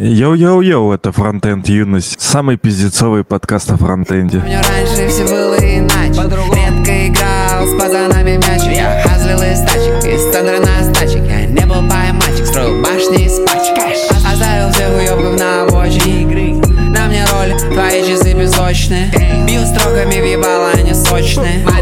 [0.00, 2.20] Йоу-йоу-йоу, это Фронтенд Юность.
[2.20, 4.38] Самый пиздецовый подкаст о фронтенде.
[4.38, 6.22] У меня раньше все было иначе.
[6.22, 11.24] Редко играл с пацанами мячик Я hustle'ил из тачек, из центра на стачек.
[11.26, 13.76] Я не был поймачек, строил башни из пачек.
[14.24, 16.22] Оставил всех уебков на обочине.
[16.22, 16.68] Игры.
[16.90, 19.10] На мне роль, твои часы песочные
[19.46, 21.64] Бью строками в ебало, они сочные.
[21.64, 21.77] Money'лом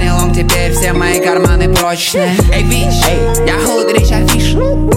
[0.47, 2.95] теперь все мои карманы прочные Эй, бич,
[3.47, 4.53] я хулдрич афиш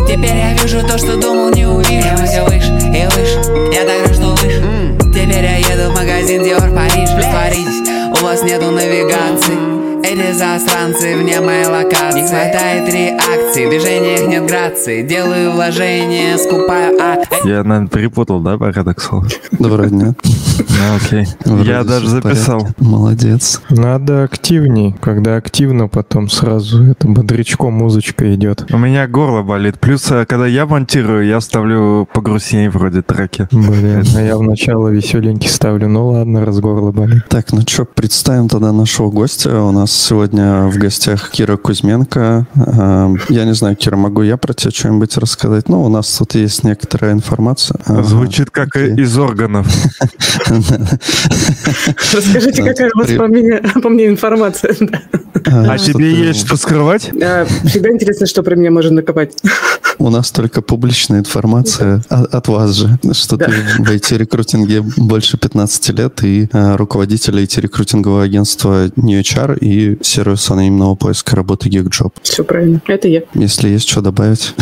[0.08, 2.08] Теперь я вижу то, что думал не увижу.
[2.18, 4.98] Мы все выше и выше, я так рад, что выше.
[5.14, 7.10] Теперь я еду в магазин Dior Париж.
[7.16, 9.79] Притворитесь, у вас нету навигации
[10.10, 17.00] эти засранцы вне моей локации Не хватает реакции, в движениях нет грации Делаю вложения, скупаю
[17.00, 19.28] акции Я, наверное, перепутал, да, порядок слов?
[19.52, 20.20] Да вроде нет.
[20.60, 21.28] Ну, окей.
[21.64, 22.68] Я даже записал.
[22.78, 23.62] Молодец.
[23.70, 24.96] Надо активней.
[25.02, 28.66] Когда активно, потом сразу это бодрячком музычка идет.
[28.72, 29.80] У меня горло болит.
[29.80, 33.48] Плюс, э, когда я монтирую, я ставлю погрустнее вроде треки.
[33.52, 35.88] Блин, а я в начало веселенький ставлю.
[35.88, 37.24] Ну ладно, раз горло болит.
[37.30, 39.62] Так, ну что, представим тогда нашего гостя.
[39.62, 42.48] У нас сегодня в гостях Кира Кузьменко.
[42.56, 45.70] Э, Я не знаю, Кира, могу я про тебя что-нибудь рассказать?
[45.70, 47.80] Ну, у нас тут есть некоторая информация.
[48.04, 48.96] Звучит как окей.
[48.96, 49.68] из органов.
[52.14, 54.76] Расскажите, какая у вас по мне, информация.
[55.46, 57.04] А, тебе есть что скрывать?
[57.04, 59.34] Всегда интересно, что про меня можно накопать.
[60.00, 66.24] У нас только публичная информация от вас же, что ты в IT-рекрутинге больше 15 лет
[66.24, 72.14] и э, руководитель IT-рекрутингового агентства New HR и сервиса анонимного поиска работы GeekJob.
[72.22, 72.82] Все правильно.
[72.88, 73.24] Это я.
[73.34, 74.54] Если есть что добавить.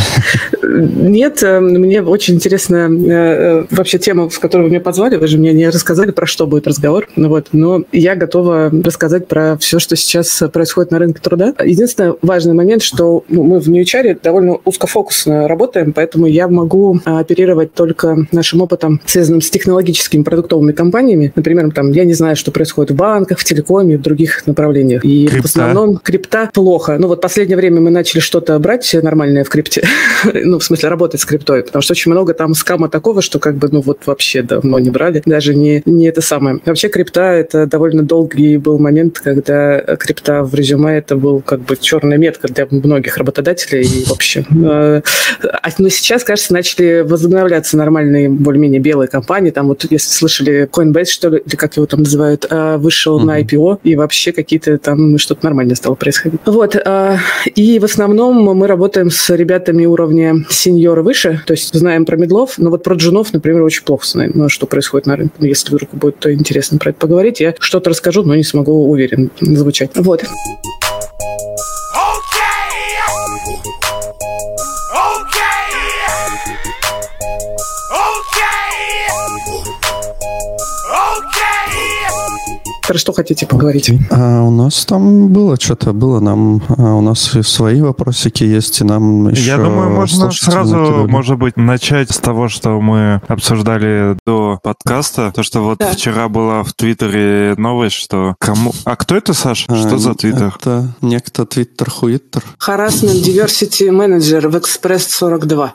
[0.62, 5.16] Нет, э, мне очень интересна э, э, вообще тема, в которую вы меня позвали.
[5.16, 7.08] Вы же мне не рассказали, про что будет разговор.
[7.16, 11.54] Ну вот, но я готова рассказать про все, что сейчас происходит на рынке труда.
[11.64, 17.18] Единственный важный момент, что ну, мы в NewChar довольно узкофокусно работаем, поэтому я могу э,
[17.18, 21.32] оперировать только нашим опытом, связанным с технологическими продуктовыми компаниями.
[21.34, 25.04] Например, там, я не знаю, что происходит в банках, в телекоме, в других направлениях.
[25.08, 25.42] И Крипта.
[25.42, 26.96] в основном крипта плохо.
[26.98, 29.82] Ну вот последнее время мы начали что-то брать нормальное в крипте.
[30.34, 33.56] ну, в смысле, работать с криптой, потому что очень много там скама такого, что как
[33.56, 35.22] бы, ну вот вообще давно не брали.
[35.24, 36.60] Даже не, не это самое.
[36.66, 41.76] Вообще крипта— это довольно долгий был момент, когда крипта в резюме это был как бы
[41.80, 44.44] черная метка для многих работодателей и вообще.
[44.50, 45.00] Э,
[45.42, 49.50] а- Но сейчас, кажется, начали возобновляться нормальные более-менее белые компании.
[49.50, 53.34] Там вот, если слышали, Coinbase, что ли, или как его там называют, э, вышел на
[53.38, 53.42] Мгм.
[53.42, 56.40] IPO, и вообще какие-то там что-то нормальное стало происходить.
[56.46, 56.76] Вот.
[56.76, 57.16] э,
[57.54, 62.54] И в основном мы работаем с ребятами уровня сеньора выше, то есть знаем про медлов,
[62.58, 65.34] но вот про джунов, например, очень плохо знаем, ну, что происходит на рынке.
[65.40, 69.90] Если вдруг будет интересно про это поговорить, я что-то расскажу, но не смогу уверен звучать.
[69.94, 70.24] Вот.
[82.88, 83.90] Про что хотите поговорить?
[84.10, 88.80] А у нас там было что-то, было нам, а у нас и свои вопросики есть,
[88.80, 91.06] и нам еще Я думаю, можно сразу, накидали.
[91.10, 95.32] может быть, начать с того, что мы обсуждали до подкаста.
[95.34, 95.92] То, что вот Да.
[95.92, 98.72] вчера была в Твиттере новость, что кому...
[98.86, 99.66] А кто это, Саш?
[99.68, 100.54] А, Что за Твиттер?
[100.58, 102.42] Это некто Твиттер Хуиттер.
[102.66, 105.74] Harassment Diversity Manager в Express 42.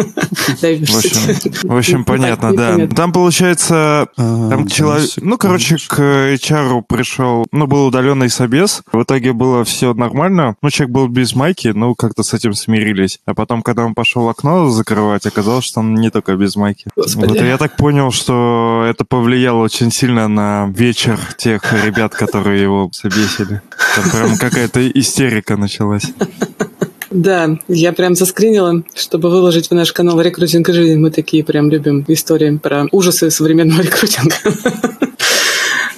[0.60, 2.86] В общем, в общем, понятно, да.
[2.88, 9.02] Там, получается, А, Там человек, ну, короче, к HR пришел, ну, был удаленный собес, в
[9.02, 13.20] итоге было все нормально, ну, человек был без майки, ну, как-то с этим смирились.
[13.26, 16.88] А потом, когда он пошел окно закрывать, оказалось, что он не только без майки.
[16.96, 22.90] Вот я так понял, что это повлияло очень сильно на вечер тех ребят, которые его
[22.92, 23.62] собесили.
[23.96, 26.12] Там прям какая-то истерика началась.
[27.10, 30.98] Да, я прям заскринила, чтобы выложить в наш канал «Рекрутинг и жизнь».
[30.98, 34.36] Мы такие прям любим истории про ужасы современного рекрутинга.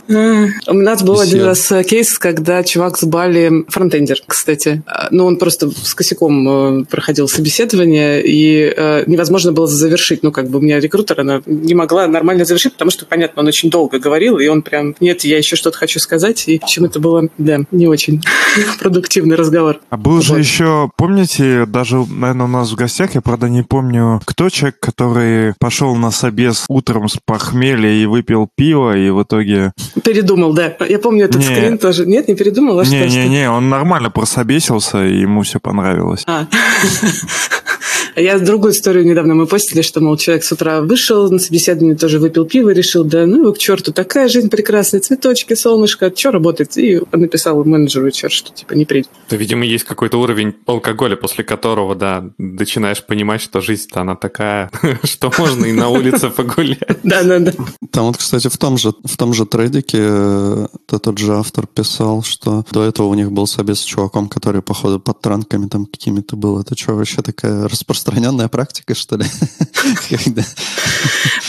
[0.08, 1.46] У нас был один Весёлый.
[1.46, 6.82] раз э, кейс, когда чувак с Бали, фронтендер, кстати, а, ну, он просто с косяком
[6.82, 10.22] э, проходил собеседование, и э, невозможно было завершить.
[10.22, 13.48] Ну, как бы у меня рекрутер, она не могла нормально завершить, потому что, понятно, он
[13.48, 16.98] очень долго говорил, и он прям, нет, я еще что-то хочу сказать, и чем это
[16.98, 18.20] было, да, не очень
[18.80, 19.80] продуктивный разговор.
[19.90, 20.38] А был же Вот.
[20.38, 25.54] еще, помните, даже, наверное, у нас в гостях, я, правда, не помню, кто человек, который
[25.58, 29.72] пошел на собес утром с похмелья и выпил пиво, и в итоге...
[30.02, 30.74] Передумал, да.
[30.88, 31.44] Я помню этот Не.
[31.44, 32.06] скрин тоже.
[32.06, 32.96] Нет, не передумал, а что?
[32.96, 33.08] что?
[33.08, 36.24] Не-не-не, он нормально прособесился, и ему все понравилось.
[36.26, 36.46] А.
[38.16, 42.18] Я другую историю недавно мы постили, что, мол, человек с утра вышел на собеседование, тоже
[42.18, 46.76] выпил пиво, решил, да ну его к черту, такая жизнь прекрасная, цветочки, солнышко, что работать?
[46.76, 49.08] И написал менеджеру HR, что типа не придет.
[49.28, 54.70] То, видимо, есть какой-то уровень алкоголя, после которого, да, начинаешь понимать, что жизнь-то она такая,
[55.04, 56.78] что можно и на улице погулять.
[57.02, 57.52] Да, да, да.
[57.90, 62.22] Там вот, кстати, в том же, в том же трейдике э, тот же автор писал,
[62.22, 66.36] что до этого у них был собес с чуваком, который, походу, под транками там какими-то
[66.36, 66.60] был.
[66.60, 68.01] Это что, вообще такая распространенная
[68.48, 69.24] практика, что ли?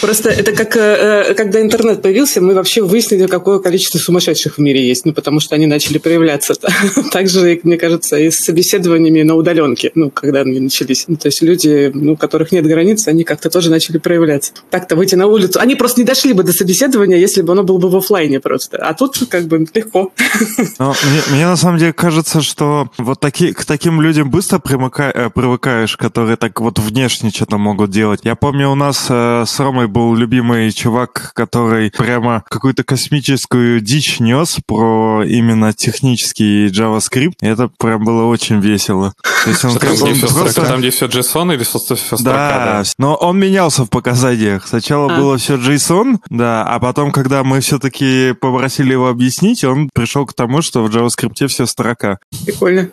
[0.01, 4.61] Просто это как, э, э, когда интернет появился, мы вообще выяснили, какое количество сумасшедших в
[4.61, 6.55] мире есть, ну, потому что они начали проявляться.
[7.11, 11.05] Также, мне кажется, и с собеседованиями на удаленке, ну, когда они начались.
[11.07, 14.51] Ну, то есть люди, ну, у которых нет границ, они как-то тоже начали проявляться.
[14.69, 15.59] Так-то выйти на улицу.
[15.61, 18.77] Они просто не дошли бы до собеседования, если бы оно было бы в офлайне просто.
[18.77, 20.11] А тут как бы легко.
[20.79, 25.11] Но мне, мне на самом деле кажется, что вот таки, к таким людям быстро примыка,
[25.13, 28.19] э, привыкаешь, которые так вот внешне что-то могут делать.
[28.23, 34.19] Я помню, у нас э, с Ромой был любимый чувак, который прямо какую-то космическую дичь
[34.19, 37.35] нес про именно технический JavaScript.
[37.39, 39.13] И это прям было очень весело.
[39.45, 40.65] То есть он, там, где все просто...
[40.65, 44.67] там, где все JSON или все, все строка, да, да, но он менялся в показаниях.
[44.67, 45.17] Сначала а.
[45.17, 50.33] было все JSON, да, а потом, когда мы все-таки попросили его объяснить, он пришел к
[50.33, 52.19] тому, что в JavaScript все строка.
[52.45, 52.89] Прикольно.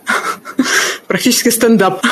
[1.11, 2.05] Практически стендап.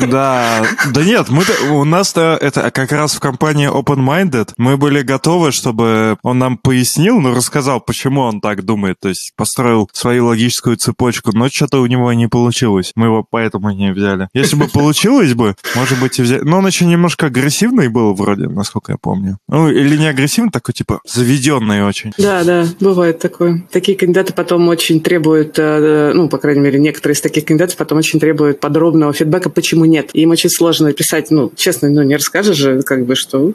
[0.00, 5.02] Да, да нет, мы у нас-то это как раз в компании Open Minded мы были
[5.02, 10.26] готовы, чтобы он нам пояснил, ну, рассказал, почему он так думает, то есть построил свою
[10.26, 12.90] логическую цепочку, но что-то у него не получилось.
[12.96, 14.28] Мы его поэтому не взяли.
[14.34, 16.40] Если бы получилось бы, может быть, и взяли.
[16.40, 19.38] Но он еще немножко агрессивный был вроде, насколько я помню.
[19.46, 22.12] Ну, или не агрессивный, такой, типа, заведенный очень.
[22.18, 23.64] Да, да, бывает такое.
[23.70, 27.98] Такие кандидаты потом очень требуют, э, ну, по крайней мере, некоторые из таких кандидатов потом
[27.98, 30.10] очень требуют требует подробного фидбэка, почему нет.
[30.14, 33.52] им очень сложно писать, ну, честно, ну, не расскажешь же, как бы, что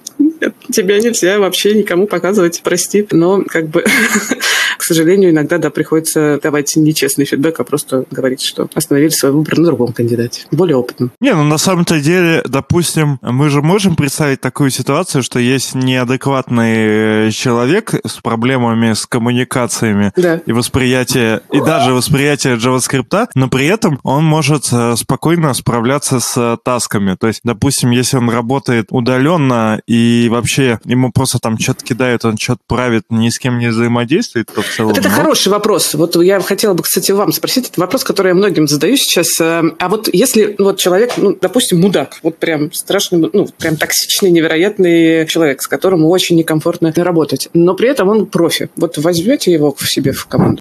[0.72, 3.08] тебя нельзя вообще никому показывать, прости.
[3.12, 3.84] Но, как бы,
[4.78, 9.58] к сожалению, иногда, да, приходится давать нечестный фидбэк, а просто говорить, что остановили свой выбор
[9.58, 11.12] на другом кандидате, более опытном.
[11.20, 17.32] Не, ну, на самом-то деле, допустим, мы же можем представить такую ситуацию, что есть неадекватный
[17.32, 20.42] человек с проблемами с коммуникациями да.
[20.46, 26.38] и восприятие, и даже восприятие JavaScript, но при этом он может Э, спокойно справляться с
[26.38, 27.16] э, тасками.
[27.16, 32.38] То есть, допустим, если он работает удаленно и вообще ему просто там что-то кидают, он
[32.38, 34.90] что-то правит, ни с кем не взаимодействует, то в целом...
[34.90, 35.16] Вот это ну...
[35.16, 35.94] хороший вопрос.
[35.94, 37.70] Вот я хотела бы, кстати, вам спросить.
[37.70, 39.40] Это вопрос, который я многим задаю сейчас.
[39.40, 44.32] Э, а вот если вот человек, ну, допустим, мудак, вот прям страшный, ну, прям токсичный,
[44.32, 48.70] невероятный человек, с которым очень некомфортно работать, но при этом он профи.
[48.76, 50.60] Вот возьмете его в себе в команду?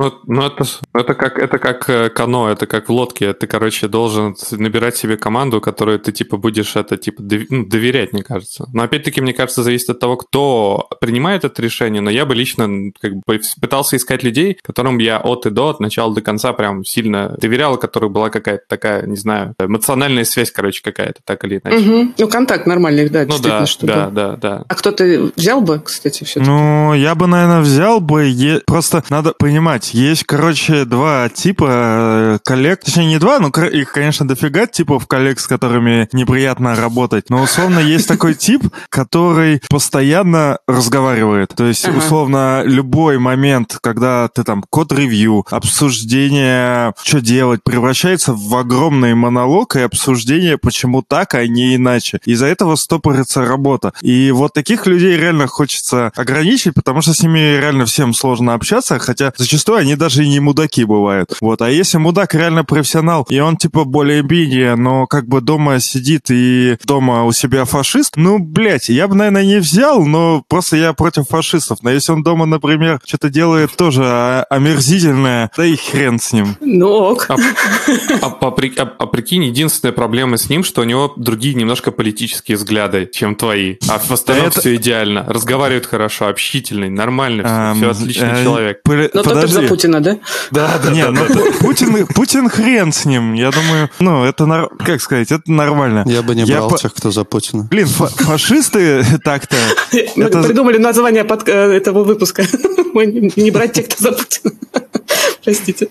[0.00, 3.32] Эм, ну, ну это, это, как, это как э, кано, это как в лодке.
[3.32, 8.22] Ты, короче, должен набирать себе команду, которую ты, типа, будешь это, типа, ну, доверять, мне
[8.22, 8.66] кажется.
[8.72, 12.02] Но, опять-таки, мне кажется, зависит от того, кто принимает это решение.
[12.02, 15.80] Но я бы лично, как бы, пытался искать людей, которым я от и до, от
[15.80, 20.50] начала до конца прям сильно доверял, у которых была какая-то такая, не знаю, эмоциональная связь,
[20.50, 21.88] короче, какая-то, так или иначе.
[21.88, 22.12] Угу.
[22.18, 23.92] Ну, контакт нормальный, да, ну, да, чтобы...
[23.92, 24.64] да, да, да.
[24.68, 26.50] А кто ты взял бы, кстати, все-таки?
[26.50, 28.24] Ну, я бы, наверное, взял бы...
[28.24, 28.60] Е...
[28.66, 32.80] Просто надо понимать, понимать, есть, короче, два типа э, коллег.
[32.84, 37.30] Точнее, не два, но их, конечно, дофига типов коллег, с которыми неприятно работать.
[37.30, 41.52] Но, условно, есть такой тип, который постоянно разговаривает.
[41.56, 49.14] То есть, условно, любой момент, когда ты там код-ревью, обсуждение, что делать, превращается в огромный
[49.14, 52.20] монолог и обсуждение, почему так, а не иначе.
[52.24, 53.92] Из-за этого стопорится работа.
[54.00, 58.98] И вот таких людей реально хочется ограничить, потому что с ними реально всем сложно общаться,
[58.98, 61.36] хотя зачастую зачастую они даже и не мудаки бывают.
[61.40, 61.62] Вот.
[61.62, 66.76] А если мудак реально профессионал, и он типа более-менее, но как бы дома сидит и
[66.84, 71.28] дома у себя фашист, ну, блядь, я бы, наверное, не взял, но просто я против
[71.28, 71.78] фашистов.
[71.82, 76.56] Но если он дома, например, что-то делает тоже омерзительное, да и хрен с ним.
[76.60, 77.26] Ну ок.
[77.28, 77.34] А,
[78.22, 82.56] а, а, а, а прикинь, единственная проблема с ним, что у него другие немножко политические
[82.56, 83.76] взгляды, чем твои.
[83.88, 84.60] А в остальном это...
[84.60, 85.24] все идеально.
[85.26, 88.80] Разговаривает хорошо, общительный, нормальный, все, все отличный э, человек.
[89.14, 90.18] Но Подожди, Путина, да?
[90.50, 93.34] Да, да, Нет, да, ну, Путин, Путин хрен с ним.
[93.34, 96.04] Я думаю, ну, это, как сказать, это нормально.
[96.06, 96.78] Я бы не брал по...
[96.78, 97.66] тех, кто за Путина.
[97.70, 99.56] Блин, фашисты так-то...
[100.16, 102.44] Мы придумали название под, э, этого выпуска.
[102.94, 104.52] Не брать тех, кто за Путина.
[105.44, 105.88] Простите.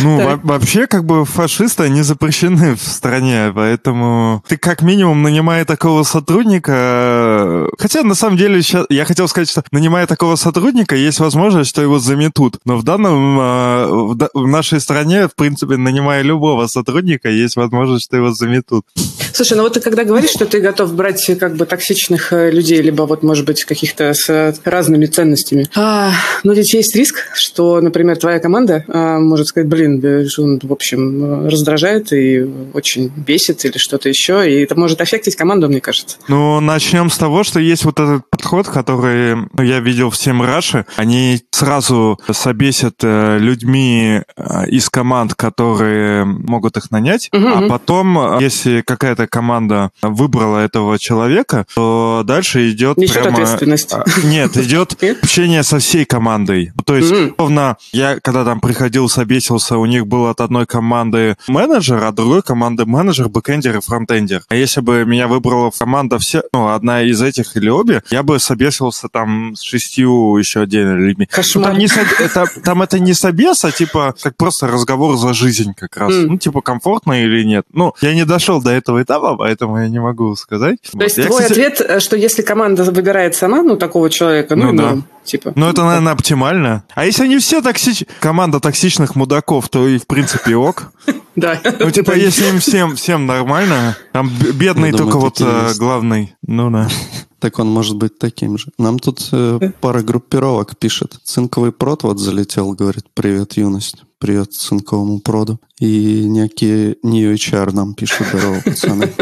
[0.00, 5.64] Ну, во- вообще, как бы фашисты, они запрещены в стране, поэтому ты как минимум, нанимая
[5.64, 7.31] такого сотрудника,
[7.78, 11.82] Хотя, на самом деле, сейчас я хотел сказать, что нанимая такого сотрудника, есть возможность, что
[11.82, 12.58] его заметут.
[12.64, 13.86] Но в данном, э,
[14.34, 18.84] в, нашей стране, в принципе, нанимая любого сотрудника, есть возможность, что его заметут.
[19.32, 22.82] Слушай, ну вот ты когда говоришь, что ты готов брать как бы токсичных э, людей,
[22.82, 26.12] либо вот, может быть, каких-то с э, разными ценностями, а,
[26.44, 30.02] ну ведь есть риск, что, например, твоя команда а, может сказать, блин,
[30.38, 35.36] он, в общем, э, раздражает и очень бесит или что-то еще, и это может аффектить
[35.36, 36.16] команду, мне кажется.
[36.28, 40.86] Ну, начнем с того, что есть вот этот подход, который ну, я видел в Раши.
[40.96, 48.18] Они сразу собесят э, людьми э, из команд, которые могут их нанять, Мгм, а потом,
[48.18, 53.30] э, если какая-то команда выбрала этого человека, то дальше идет Несет прямо...
[53.30, 53.94] ответственность.
[54.24, 56.72] Нет, идет общение со всей командой.
[56.84, 57.34] То есть, Мгм.
[57.36, 62.14] словно я, когда там приходил, собесился, у них был от одной команды менеджер, а от
[62.14, 64.42] другой команды менеджер, бэкэндер и фронтендер.
[64.48, 68.38] А если бы меня выбрала команда все, ну, одна из этих или обе, я бы
[68.38, 71.28] собесился там с шестью еще отдельными людьми.
[71.30, 71.70] Ну, Кошмар.
[71.70, 75.96] там, не это, там это не собес, а типа как просто разговор за жизнь как
[75.96, 76.12] раз.
[76.12, 76.26] М.
[76.26, 77.64] Ну, типа, комфортно или нет.
[77.72, 80.78] Ну, я не дошел до этого этапа, поэтому я не могу сказать.
[80.92, 81.18] То есть.
[81.18, 84.76] Я, твой кстати, ответ, э, что если команда выбирает сама, ну, такого человека, ну, Ну,
[84.76, 84.82] да.
[84.82, 85.52] норм, типа.
[85.56, 86.84] Ну, это, наверное, оптимально.
[86.94, 88.04] А если они все токсич...
[88.20, 90.92] команда токсичных мудаков, то и, в принципе, ок.
[91.34, 91.58] Да.
[91.80, 96.34] Ну, типа, если им всем, всем нормально, там бедный только вот э, главный.
[96.46, 96.88] Ну, да.
[97.38, 98.70] Так он может быть таким же.
[98.78, 101.18] Нам тут э, пара группировок пишет.
[101.24, 104.04] Цинковый прод вот залетел, говорит, привет, юность.
[104.18, 105.58] Привет цинковому проду.
[105.80, 109.12] И некий New HR нам пишет, здорово, пацаны.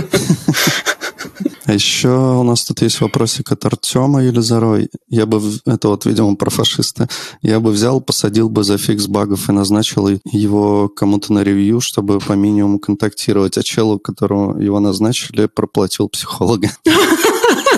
[1.71, 4.91] А еще у нас тут есть вопросик от Артема Елизарой.
[5.09, 7.09] Я бы, это вот, видимо, про фашиста.
[7.43, 12.19] Я бы взял, посадил бы за фикс багов и назначил его кому-то на ревью, чтобы
[12.19, 13.57] по минимуму контактировать.
[13.57, 16.71] А челу, которого его назначили, проплатил психолога.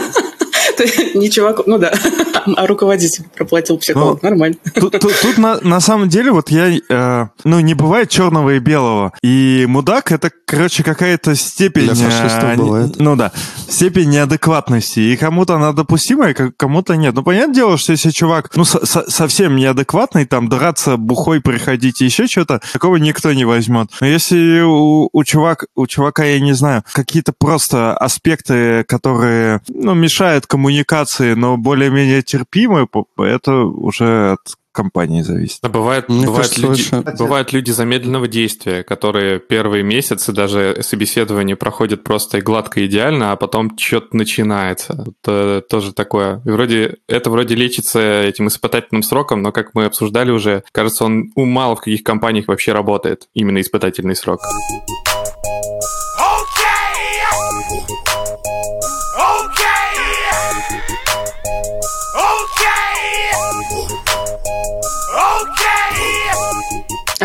[1.14, 1.92] Не чувак, ну да,
[2.56, 4.56] а руководитель проплатил психолог, Ну, нормально.
[4.74, 8.58] Тут, тут- тут на, на самом деле вот я, э, ну, не бывает черного и
[8.58, 9.12] белого.
[9.22, 11.84] И мудак это, короче, какая-то степень...
[11.84, 12.94] Для не- бывает.
[12.98, 13.32] Ну да,
[13.68, 15.00] степень неадекватности.
[15.00, 17.14] И кому-то она допустимая, кому-то нет.
[17.14, 22.00] Ну, понятное дело, что если чувак, ну, со- со- совсем неадекватный, там, драться, бухой приходить
[22.02, 23.88] и еще что-то, такого никто не возьмет.
[24.00, 29.94] Но если у, у, чувак, у чувака, я не знаю, какие-то просто аспекты, которые, ну,
[29.94, 30.71] мешают коммуникации,
[31.34, 32.88] но более-менее терпимы,
[33.18, 34.40] это уже от
[34.72, 35.58] компании зависит.
[35.62, 40.78] А бывает, Мне бывают, кажется, люди, очень- бывают люди замедленного действия, которые первые месяцы даже
[40.80, 45.04] собеседование проходят просто и гладко, и идеально, а потом что-то начинается.
[45.22, 46.40] Это тоже такое.
[46.46, 51.30] И вроде, это вроде лечится этим испытательным сроком, но, как мы обсуждали уже, кажется, он
[51.36, 54.40] у мало в каких компаниях вообще работает, именно испытательный срок.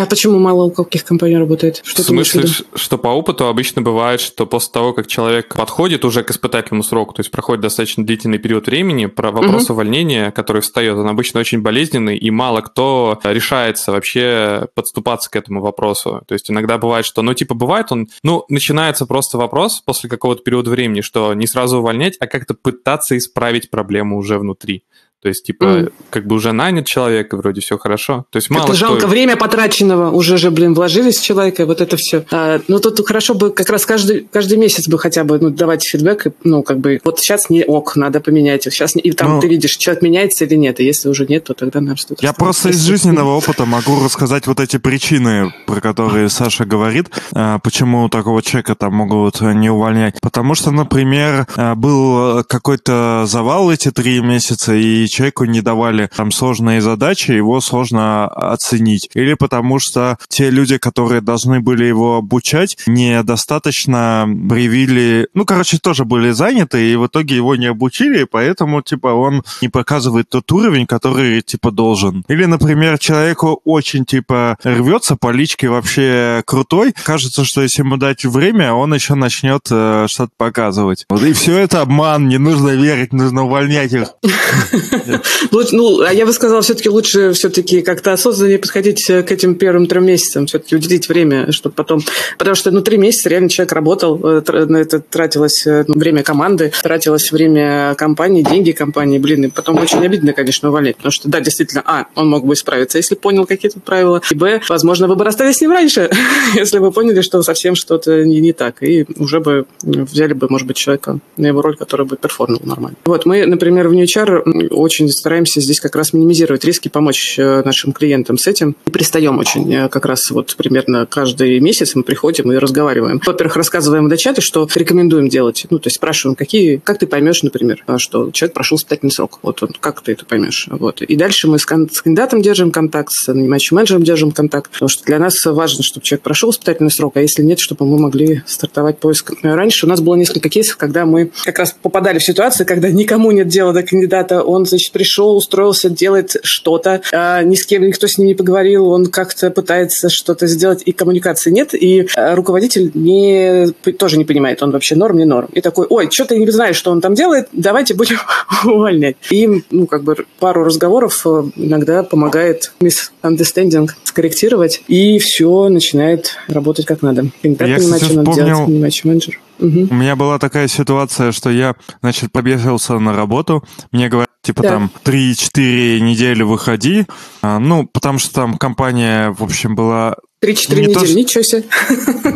[0.09, 1.81] Почему мало у каких компаний работает?
[1.83, 2.45] Что в смысле,
[2.75, 7.13] что по опыту обычно бывает, что после того, как человек подходит уже к испытательному сроку,
[7.13, 11.61] то есть проходит достаточно длительный период времени, про вопрос увольнения, который встает, он обычно очень
[11.61, 16.23] болезненный, и мало кто решается вообще подступаться к этому вопросу.
[16.27, 20.43] То есть иногда бывает, что, ну, типа, бывает он, ну, начинается просто вопрос после какого-то
[20.43, 24.83] периода времени, что не сразу увольнять, а как-то пытаться исправить проблему уже внутри.
[25.21, 25.89] То есть, типа, Мгм.
[26.11, 28.25] как бы уже нанят человек, и вроде все хорошо.
[28.29, 31.97] То есть мало кто- жалко время потраченного, уже же, блин, вложились в человека, вот это
[31.97, 32.23] все.
[32.67, 36.27] ну, тут хорошо бы как раз каждый, каждый месяц бы хотя бы ну, давать фидбэк,
[36.27, 39.41] и, ну, как бы, вот сейчас не ок, надо поменять, сейчас не- и там Ну,
[39.41, 42.33] ты видишь, человек меняется или нет, и если уже нет, то тогда надо что-то Я
[42.33, 48.07] просто из жизненного опыта могу рассказать вот эти причины, про которые Саша говорит, э, почему
[48.09, 50.19] такого человека там могут э, не увольнять.
[50.21, 56.31] Потому что, например, э, был какой-то завал эти три месяца, и человеку не давали там
[56.31, 59.09] сложные задачи, его сложно оценить.
[59.13, 65.27] Или потому что те люди, которые должны были его обучать, недостаточно привили...
[65.33, 69.69] Ну, короче, тоже были заняты, и в итоге его не обучили, поэтому, типа, он не
[69.69, 72.23] показывает тот уровень, который, типа, должен.
[72.27, 76.93] Или, например, человеку очень, типа, рвется по личке вообще крутой.
[77.03, 81.05] Кажется, что если ему дать время, он еще начнет э, что-то показывать.
[81.21, 84.13] И все это обман, не нужно верить, нужно увольнять их.
[85.71, 89.87] Ну, а я бы сказала, все-таки лучше все-таки как-то осознаннее подходить э, к этим первым
[89.87, 92.01] трем месяцам, все-таки уделить время, чтобы потом...
[92.37, 96.23] Потому что, ну, три месяца реально человек работал, э, на это тратилось э, ну, время
[96.23, 101.29] команды, тратилось время компании, деньги компании, блин, и потом очень обидно, конечно, увольнять, потому что,
[101.29, 105.15] да, действительно, а, он мог бы исправиться, если понял какие-то правила, и, б, возможно, вы
[105.15, 106.09] бы расстались с ним раньше,
[106.55, 110.67] если бы поняли, что совсем что-то не, не так, и уже бы взяли бы, может
[110.67, 112.97] быть, человека на его роль, который бы перформил нормально.
[113.05, 117.61] Вот, мы, например, в New м, очень стараемся здесь как раз минимизировать риски, помочь э,
[117.63, 118.75] нашим клиентам с этим.
[118.85, 123.21] И пристаем очень э, как раз вот примерно каждый месяц мы приходим и разговариваем.
[123.25, 125.65] Во-первых, рассказываем до чата, что рекомендуем делать.
[125.69, 129.39] Ну, то есть спрашиваем, какие, как ты поймешь, например, а, что человек прошел испытательный срок.
[129.43, 130.67] Вот он, как ты это поймешь.
[130.71, 131.01] Вот.
[131.01, 134.89] И дальше мы с, кан- с кандидатом держим контакт, с нанимающим менеджером держим контакт, потому
[134.89, 138.41] что для нас важно, чтобы человек прошел испытательный срок, а если нет, чтобы мы могли
[138.45, 139.33] стартовать поиск.
[139.43, 143.31] Раньше у нас было несколько кейсов, когда мы как раз попадали в ситуацию, когда никому
[143.31, 148.07] нет дела до кандидата, он, значит, пришел, устроился, делает что-то, а, ни с кем никто
[148.07, 152.91] с ним не поговорил, он как-то пытается что-то сделать, и коммуникации нет, и а, руководитель
[152.93, 155.49] не, тоже не понимает, он вообще норм, не норм.
[155.53, 158.17] И такой, ой, что ты не знаешь, что он там делает, давайте будем
[158.63, 159.17] увольнять.
[159.31, 166.85] И, ну, как бы пару разговоров э, иногда помогает misunderstanding скорректировать, и все начинает работать
[166.85, 167.25] как надо.
[167.43, 169.39] Я, кстати, что надо вспомнил- делать, нанимающий менеджер.
[169.59, 169.87] Мгм.
[169.89, 173.63] У меня была такая ситуация, что я, значит, побежался на работу.
[173.91, 174.71] Мне говорят, типа, Так.
[174.71, 177.05] там, 3-4 недели выходи.
[177.41, 180.15] А, ну, потому что там компания, в общем, была...
[180.39, 181.63] Три-четыре Не то, недели, что- ничего себе.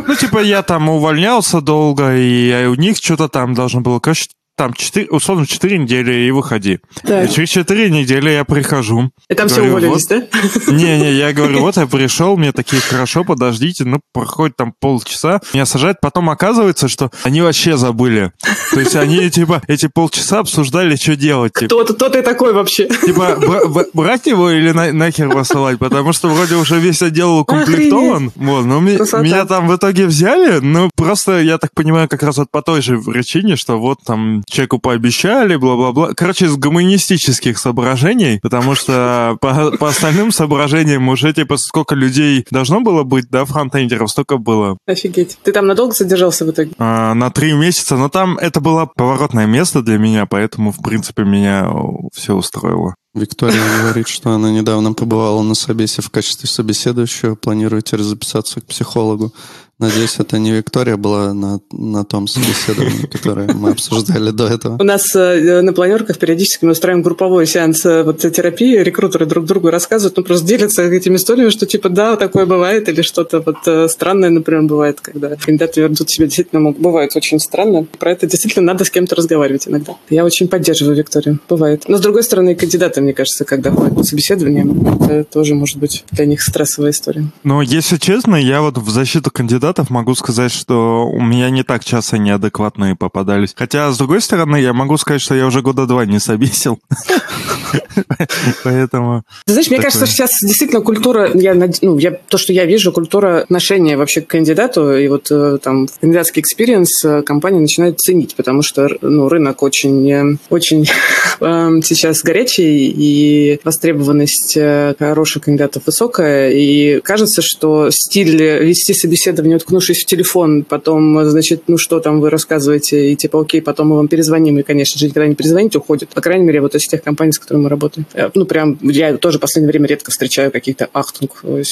[0.08, 3.98] Ну, типа, я там увольнялся долго, и у них что-то там должно было...
[4.00, 6.78] Короче, там, 4, условно, 4 недели и выходи.
[7.02, 7.28] Так.
[7.28, 9.10] И через 4 недели я прихожу.
[9.28, 10.22] И там все Говорю, уволились, да?
[10.68, 15.64] Не-не, я говорю, вот я пришел, мне такие, хорошо, подождите, ну, проходит там полчаса, меня
[15.66, 18.32] сажают, потом оказывается, что они вообще забыли.
[18.72, 21.66] То есть они, типа, эти полчаса обсуждали, что делать, типа.
[21.84, 22.88] Кто, кто ты такой вообще?
[22.88, 25.78] Типа, бра- бра- брать его или на- нахер посылать?
[25.78, 28.32] Потому что вроде уже весь отдел укомплектован.
[28.36, 32.50] Вот, но меня там в итоге взяли, ну, просто, я так понимаю, как раз вот
[32.50, 36.14] по той же причине, что вот там человеку пообещали, бла-бла-бла.
[36.14, 42.80] Короче, из гуманистических соображений, потому что по, по остальным соображениям уже, типа, сколько людей должно
[42.80, 44.76] было быть, да, фронтендеров, столько было.
[44.86, 45.38] Офигеть.
[45.42, 46.72] Ты там надолго задержался в итоге?
[46.78, 51.24] А, на три месяца, но там это было поворотное место для меня, поэтому, в принципе,
[51.24, 51.68] меня
[52.14, 52.94] все устроило.
[53.14, 58.64] Виктория говорит, что она недавно побывала на собесе в качестве собеседующего, планирует теперь записаться к
[58.64, 59.34] психологу.
[59.82, 64.76] Надеюсь, это не Виктория была на, на том собеседовании, которое мы обсуждали до этого.
[64.80, 69.44] У нас э, на планерках периодически мы устраиваем групповой сеанс э, вот, терапии, рекрутеры друг
[69.44, 73.56] другу рассказывают, ну, просто делятся этими историями, что типа, да, такое бывает, или что-то вот
[73.66, 77.84] э, странное, например, бывает, когда кандидаты ведут себя действительно могут, бывает очень странно.
[77.98, 79.96] Про это действительно надо с кем-то разговаривать иногда.
[80.10, 81.40] Я очень поддерживаю Викторию.
[81.48, 81.86] Бывает.
[81.88, 84.64] Но, с другой стороны, кандидаты, мне кажется, когда ходят на собеседование,
[85.10, 87.26] это тоже может быть для них стрессовая история.
[87.42, 89.32] Но, если честно, я вот в защиту
[89.72, 93.54] кандидатов могу сказать, что у меня не так часто неадекватные попадались.
[93.56, 96.78] Хотя, с другой стороны, я могу сказать, что я уже года два не собесил.
[98.64, 99.22] Поэтому...
[99.46, 103.42] Ты знаешь, мне кажется, сейчас действительно культура, я, ну, я, то, что я вижу, культура
[103.42, 108.62] отношения вообще к кандидату, и вот э, там кандидатский experience э, компания начинает ценить, потому
[108.62, 110.86] что ну, рынок очень, э, очень
[111.40, 114.58] эм, сейчас горячий, и востребованность
[114.98, 121.78] хороших кандидатов высокая, и кажется, что стиль вести собеседование, уткнувшись в телефон, потом, значит, ну
[121.78, 125.26] что там вы рассказываете, и типа, окей, потом мы вам перезвоним, и, конечно же, никогда
[125.26, 126.10] не перезвоните, уходит.
[126.10, 128.06] По крайней мере, вот из тех компаний, с которыми мы работаем.
[128.14, 131.62] Э, Ну, прям, я тоже в последнее время редко встречаю каких-то ахтунг э,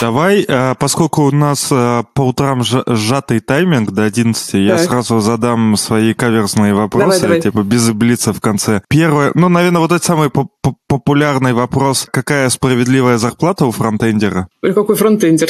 [0.00, 4.86] Давай, э, поскольку у нас э, по утрам сжа- сжатый тайминг до 11, я Так.
[4.86, 7.40] сразу задам свои каверзные вопросы, Давай, давай.
[7.40, 8.82] типа без блица в конце.
[8.90, 12.06] Первое, ну, наверное, вот этот самый поп- поп- популярный вопрос.
[12.12, 14.48] Какая справедливая зарплата у фронтендера?
[14.62, 15.48] Ой, какой фронтендер.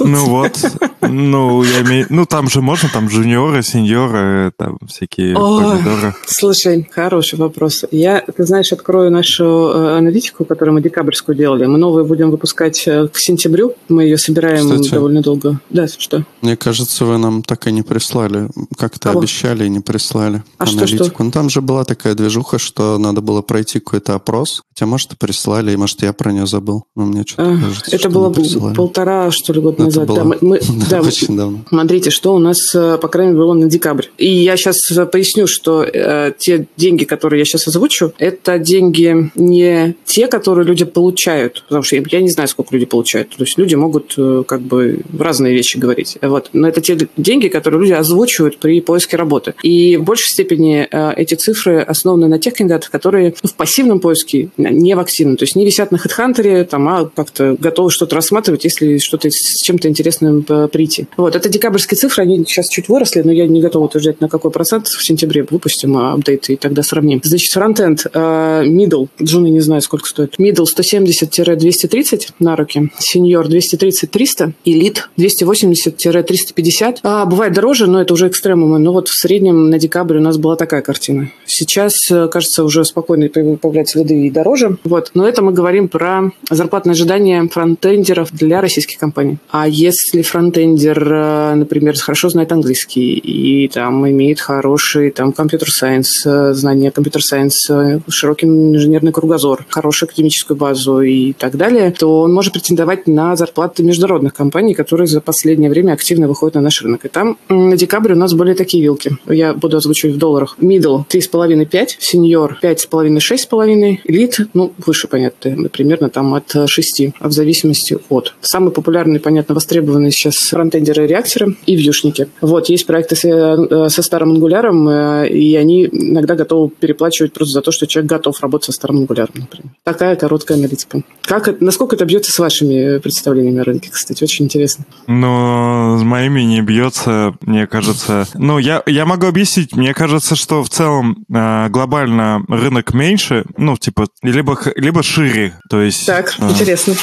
[0.00, 0.58] Ну вот,
[1.00, 2.06] ну, я имею...
[2.10, 5.62] Ну, там же можно, там джуниоры, сеньоры, там всякие Ой.
[5.62, 6.14] помидоры.
[6.26, 7.84] Слушай, хороший вопрос.
[7.90, 11.66] Я, ты знаешь, открою нашу э, аналитику, которую мы декабрьскую делали.
[11.66, 13.74] Мы новую будем выпускать э, к сентябрю.
[13.88, 14.90] Мы ее собираем Кстати.
[14.90, 15.60] довольно долго.
[15.70, 16.24] Да, что?
[16.42, 18.48] Мне кажется, вы нам так и не прислали.
[18.76, 19.20] Как-то Кого?
[19.20, 21.24] обещали и не прислали А что, аналитику.
[21.24, 24.62] Ну, там же была такая движуха, что надо было пройти какой-то опрос.
[24.74, 26.84] Хотя, может, и прислали, и, может, я про нее забыл.
[26.96, 30.06] Но мне что-то Э, кажется, Это что было полтора, что ли, года года Это назад.
[30.06, 31.58] было Да, мы, мы- да, очень давно.
[31.68, 34.06] Смотрите, что у нас, э, по крайней мере, было на декабрь.
[34.18, 34.78] И я сейчас
[35.10, 40.84] поясню, что э, те деньги, которые я сейчас озвучу, это деньги не те, которые люди
[40.84, 43.30] получают, потому что я, я не знаю, сколько люди получают.
[43.30, 46.18] То есть люди могут э, как бы разные вещи говорить.
[46.20, 46.50] Вот.
[46.52, 49.54] Но это те деньги, которые люди озвучивают при поиске работы.
[49.62, 54.00] И в большей степени э, эти цифры основаны на тех кандидатах, которые ну, в пассивном
[54.00, 55.36] поиске, не в активном.
[55.36, 59.28] То есть не висят на HeadHunter, там, а как-то готовы что-то рассматривать, если что-то
[59.60, 61.06] с чем-то интересным э, прийти.
[61.16, 61.36] Вот.
[61.36, 64.88] Это декабрьские цифры, они сейчас чуть выросли, но я не готова утверждать, на какой процент
[64.88, 67.20] в сентябре выпустим а, апдейт и тогда сравним.
[67.22, 68.18] Значит, фронтенд, э,
[68.64, 70.38] middle, джуны не знаю, сколько стоит.
[70.38, 76.98] Middle 170-230 на руки, senior 230-300, элит 280-350.
[77.02, 78.78] А, бывает дороже, но это уже экстремумы.
[78.78, 81.30] Но вот в среднем на декабрь у нас была такая картина.
[81.44, 84.78] Сейчас, э, кажется, уже спокойно появляются следы и дороже.
[84.84, 85.10] Вот.
[85.12, 89.38] Но это мы говорим про зарплатные ожидания фронтендеров для российских компаний.
[89.52, 96.52] А если фронтендер, э, например, хорошо знает английский и там имеет хороший там компьютер-сайенс, э,
[96.54, 102.52] знание компьютер-сайенс, э, широкий инженерный кругозор, хорошую академическую базу и так далее, то он может
[102.52, 107.04] претендовать на зарплаты международных компаний, которые за последнее время активно выходят на наш рынок.
[107.04, 109.16] И там на декабрь у нас были такие вилки.
[109.28, 110.56] Я буду озвучивать в долларах.
[110.60, 118.34] Middle 3,5-5, senior 5,5-6,5, элит, ну, выше, понятно, примерно там от 6, в зависимости от.
[118.40, 122.28] Самый популярный, понятно, востребованный сейчас фронтендеры и реакторы и вьюшники.
[122.40, 127.54] Вот, есть проекты с, э, со старым ангуляром, э, и они иногда готовы переплачивать просто
[127.54, 129.72] за то, что человек готов работать со старым ангуляром, например.
[129.84, 131.02] Такая короткая аналитика.
[131.22, 134.24] Как, насколько это бьется с вашими представлениями о рынке, кстати?
[134.24, 134.84] Очень интересно.
[135.06, 138.26] Но с моими не бьется, мне кажется.
[138.34, 139.74] Ну, я, я могу объяснить.
[139.76, 145.54] Мне кажется, что в целом э, глобально рынок меньше, ну, типа, либо, либо шире.
[145.68, 146.06] То есть...
[146.06, 146.94] Так, э, интересно.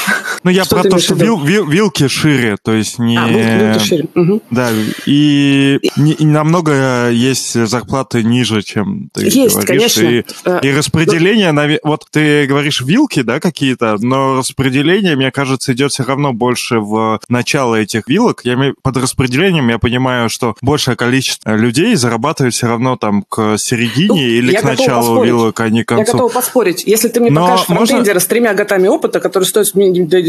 [0.43, 2.26] Ну, я Что про то, что вил- вил- вилки шире,
[2.61, 3.17] то есть не...
[3.17, 4.05] А, ну, ну, шире.
[4.15, 4.41] Мгм.
[4.51, 4.69] Да,
[5.05, 9.65] и, не- и намного есть зарплаты ниже, чем ты Есть, говоришь.
[9.67, 10.01] конечно.
[10.03, 15.73] И, Э, и распределение, наве- вот ты говоришь вилки, да, какие-то, но распределение, мне кажется,
[15.73, 18.41] идет все равно больше в начало этих вилок.
[18.43, 24.07] Я под распределением я понимаю, что большее количество людей зарабатывает все равно там к середине
[24.07, 25.27] Ну, или я к началу поспорить.
[25.27, 26.11] вилок, а не к Я концу.
[26.13, 26.83] готова поспорить.
[26.85, 27.85] Если ты мне Но покажешь можно-
[28.19, 29.67] с тремя годами опыта, который стоит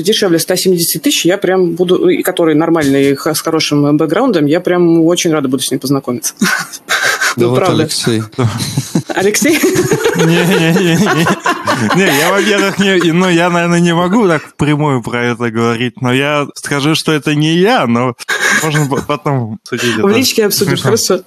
[0.03, 5.01] дешевле 170 тысяч, я прям буду, и который нормальный, х- с хорошим бэкграундом, я прям
[5.05, 6.35] очень рада буду с ним познакомиться.
[7.37, 7.83] Да Ну, вот, правда.
[7.85, 8.23] Алексей.
[9.15, 9.59] Алексей?
[10.17, 10.99] Не-не-не.
[11.95, 16.13] Не, я, во-первых, не, ну, я, наверное, не могу так впрямую про это говорить, но
[16.13, 18.15] я скажу, что это не я, но
[18.63, 19.97] можно по- потом судить.
[19.97, 21.21] В личке обсудим, хорошо?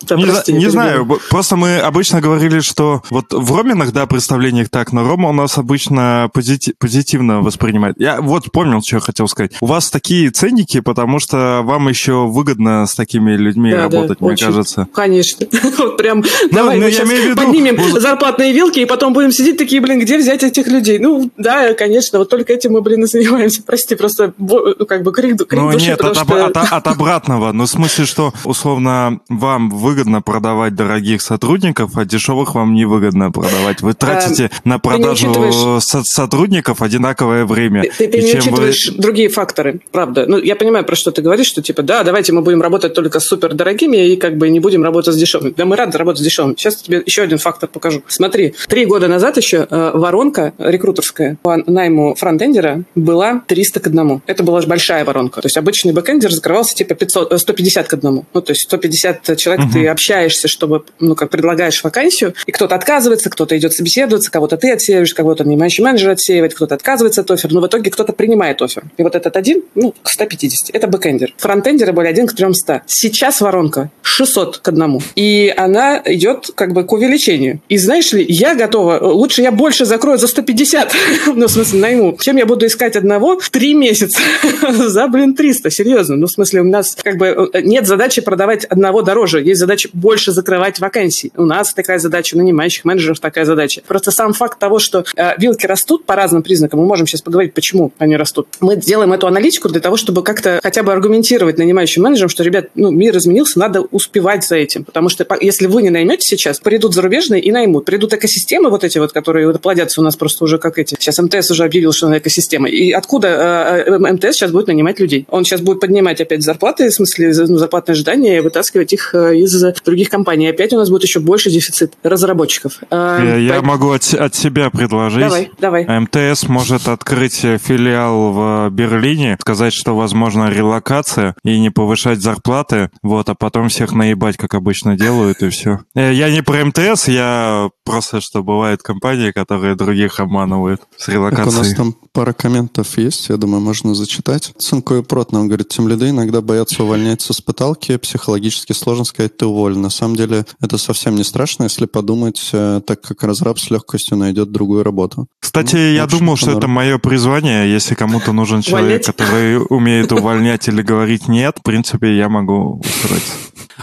[0.47, 5.29] Не знаю, просто мы обычно говорили, что вот в Роминах, да, представлениях так, но Рома
[5.29, 7.95] у нас обычно позити- позитивно воспринимает.
[7.99, 9.51] Я вот помнил, что я хотел сказать.
[9.62, 14.88] У вас такие ценники, потому что вам еще выгодно с такими людьми работать, мне кажется.
[14.93, 15.47] Конечно.
[15.81, 19.99] Вот прям давай ну, мы сейчас поднимем зарплатные вилки, и потом будем сидеть такие, блин,
[19.99, 20.99] где взять этих людей?
[20.99, 23.63] Ну, да, конечно, вот только этим мы, блин, и занимаемся.
[23.63, 26.45] Прости, просто ну, как бы крик, Ну души, потому от, что...
[26.45, 27.52] об- от- от обратного.
[27.52, 33.82] Ну, в смысле, что, условно, вам выгодно продавать дорогих сотрудников, а дешевых вам невыгодно продавать.
[33.82, 37.84] Вы тратите на продажу учитываешь- со- сотрудников одинаковое время.
[37.97, 40.26] Ты, ты И не чем вы- учитываешь другие факторы, правда.
[40.28, 43.19] Ну, я понимаю, про что ты говоришь, что типа, да, давайте мы будем работать только
[43.19, 45.54] с супер дорогими и как бы не будем работать с дешевыми.
[45.58, 46.56] Да мы рады работать с дешевыми.
[46.58, 48.04] Сейчас тебе еще один фактор покажу.
[48.08, 54.21] Смотри, три года назад еще э, воронка рекрутерская по найму фронтендера была 300 к одному.
[54.28, 55.41] Это была большая воронка.
[55.41, 58.25] То есть обычный бэкендер закрывался типа 500, э, 150 к одному.
[58.33, 63.29] Ну, то есть 150 человек ты общаешься, чтобы, ну, как предлагаешь вакансию, и кто-то отказывается,
[63.29, 67.61] кто-то идет собеседоваться, кого-то ты отсеиваешь, кого-то нанимающий менеджер отсеивает, кто-то отказывается от оффера, но
[67.61, 68.83] в итоге кто-то принимает оффер.
[68.97, 70.69] И вот этот один, ну, к 150.
[70.73, 71.33] Это бэкендер.
[71.37, 72.83] Фронтендеры были один к 300.
[72.85, 75.01] Сейчас воронка 600 к одному.
[75.15, 77.61] И она идет как бы к увеличению.
[77.67, 80.93] И знаешь ли, я готова, лучше я больше закрою за 150,
[81.35, 84.21] ну, в смысле, найму, чем я буду искать одного в 3 месяца
[84.69, 86.15] за, блин, 300, серьезно.
[86.15, 89.89] Ну, в смысле, у нас как бы э, нет задачи продавать одного дороже, есть задача
[89.93, 91.32] больше закрывать вакансий.
[91.36, 93.82] У нас такая задача, у нанимающих менеджеров такая задача.
[93.88, 97.54] Просто сам факт того, что э, вилки растут по разным признакам, мы можем сейчас поговорить,
[97.54, 98.47] почему они растут.
[98.60, 102.69] Мы делаем эту аналитику для того, чтобы как-то хотя бы аргументировать нанимающим менеджерам, что, ребят,
[102.75, 104.84] ну, мир изменился, надо успевать за этим.
[104.84, 107.86] Потому что если вы не наймете сейчас, придут зарубежные и наймут.
[107.86, 110.95] Придут экосистемы вот эти вот, которые вот плодятся у нас просто уже как эти.
[110.99, 112.69] Сейчас МТС уже объявил, что она экосистема.
[112.69, 115.25] И откуда э, э, МТС сейчас будет нанимать людей?
[115.30, 119.13] Он сейчас будет поднимать опять зарплаты зарплаты, в смысле ну, зарплатные ожидания, и вытаскивать их
[119.13, 120.47] э, из других компаний.
[120.47, 122.79] Опять у нас будет еще больше дефицит разработчиков.
[122.89, 125.21] А, Я, я могу от, от себя предложить.
[125.21, 125.99] Давай, давай.
[125.99, 133.29] МТС может открыть филиал в Берлине, сказать, что возможно релокация и не повышать зарплаты, вот,
[133.29, 135.79] а потом всех наебать, как обычно делают, и все.
[135.95, 141.19] Я не про МТС, я просто, что бывают компании, которые других обманывают с Так, у
[141.21, 141.75] нас релокацией.
[141.75, 144.53] там пара комментов есть, я думаю, можно зачитать.
[144.57, 149.38] Цинко и Прот нам говорит, тем лиды иногда боятся увольнять со спыталки, психологически сложно сказать,
[149.38, 149.81] ты уволен.
[149.81, 154.17] На самом деле это совсем не страшно, если подумать, э, так как разраб с легкостью
[154.17, 155.27] найдет другую работу.
[155.39, 157.71] Кстати, Ну, я думал, что это мое призвание.
[157.71, 159.05] Если кому-то нужен человек, Увольнять?
[159.05, 163.34] который умеет увольнять или говорить нет, в принципе, я могу устроиться.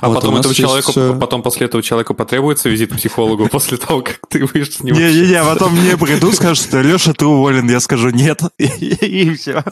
[0.01, 3.49] А Вот потом этому есть, человеку, э, потом после этого человеку потребуется визит к психологу
[3.49, 4.97] после того, как ты выйдешь с него.
[4.97, 7.69] Не-не-не, а потом мне придут, скажут, что Леша, ты уволен.
[7.69, 9.65] Я скажу нет, и все.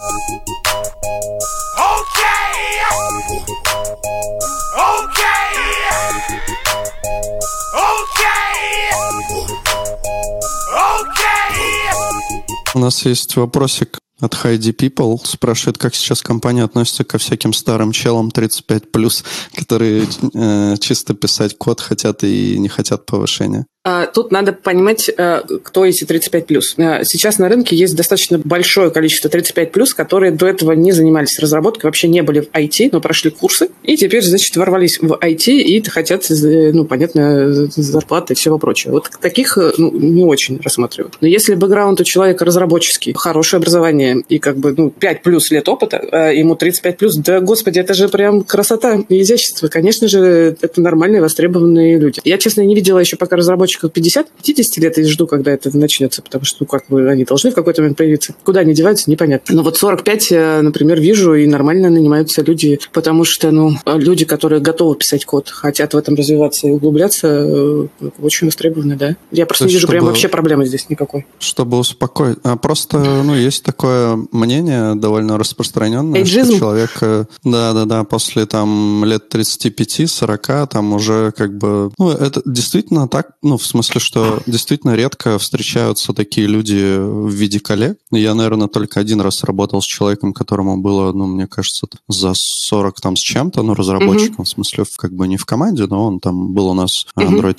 [12.76, 15.18] У нас есть вопросик от Heidi People.
[15.24, 21.80] Спрашивает, как сейчас компания относится ко всяким старым челам 35+, которые э, чисто писать код
[21.80, 23.64] хотят и не хотят повышения.
[23.86, 26.74] А, Тут надо понимать, э, кто эти 35+.
[26.78, 31.86] Э, Сейчас на рынке есть достаточно большое количество 35+, которые до этого не занимались разработкой,
[31.86, 35.80] вообще не были в IT, но прошли курсы, и теперь, значит, ворвались в IT и
[35.88, 38.92] хотят, э, ну, понятно, зарплаты и всего прочего.
[38.92, 41.18] Вот таких ну, не очень рассматривают.
[41.20, 45.68] Но если бэкграунд у человека разработческий, хорошее образование и как бы ну, 5 плюс лет
[45.68, 49.68] опыта, ему 35 плюс, да, господи, это же прям красота и изящество.
[49.68, 52.20] Конечно же, это нормальные, востребованные люди.
[52.24, 56.44] Я, честно, не видела еще пока разработчиков 50-50 лет и жду, когда это начнется, потому
[56.44, 58.34] что, ну, как бы, они должны в какой-то момент появиться.
[58.44, 59.54] Куда они деваются, непонятно.
[59.54, 64.60] Но вот 45, э, например, вижу, и нормально нанимаются люди, потому что, ну, люди, которые
[64.60, 67.86] готовы писать код, хотят в этом развиваться и углубляться, э,
[68.20, 69.16] очень востребованы, да.
[69.30, 71.26] Я просто То не вижу прям вообще проблемы здесь никакой.
[71.38, 72.38] Чтобы успокоить.
[72.42, 76.50] А просто, ну, есть такое мнение довольно распространенное, Эйджизм?
[76.50, 83.08] что человек, э, да-да-да, после там лет 35-40, там уже как бы, ну, это действительно
[83.08, 87.98] так, ну, в смысле, что действительно редко встречаются такие люди в виде коллег.
[88.10, 93.00] Я, наверное, только один раз работал с человеком, которому было, ну, мне кажется, за 40
[93.00, 96.20] там с чем-то, ну, разработчиком, в смысле, в- как бы не в команде, но он
[96.20, 97.06] там был у нас.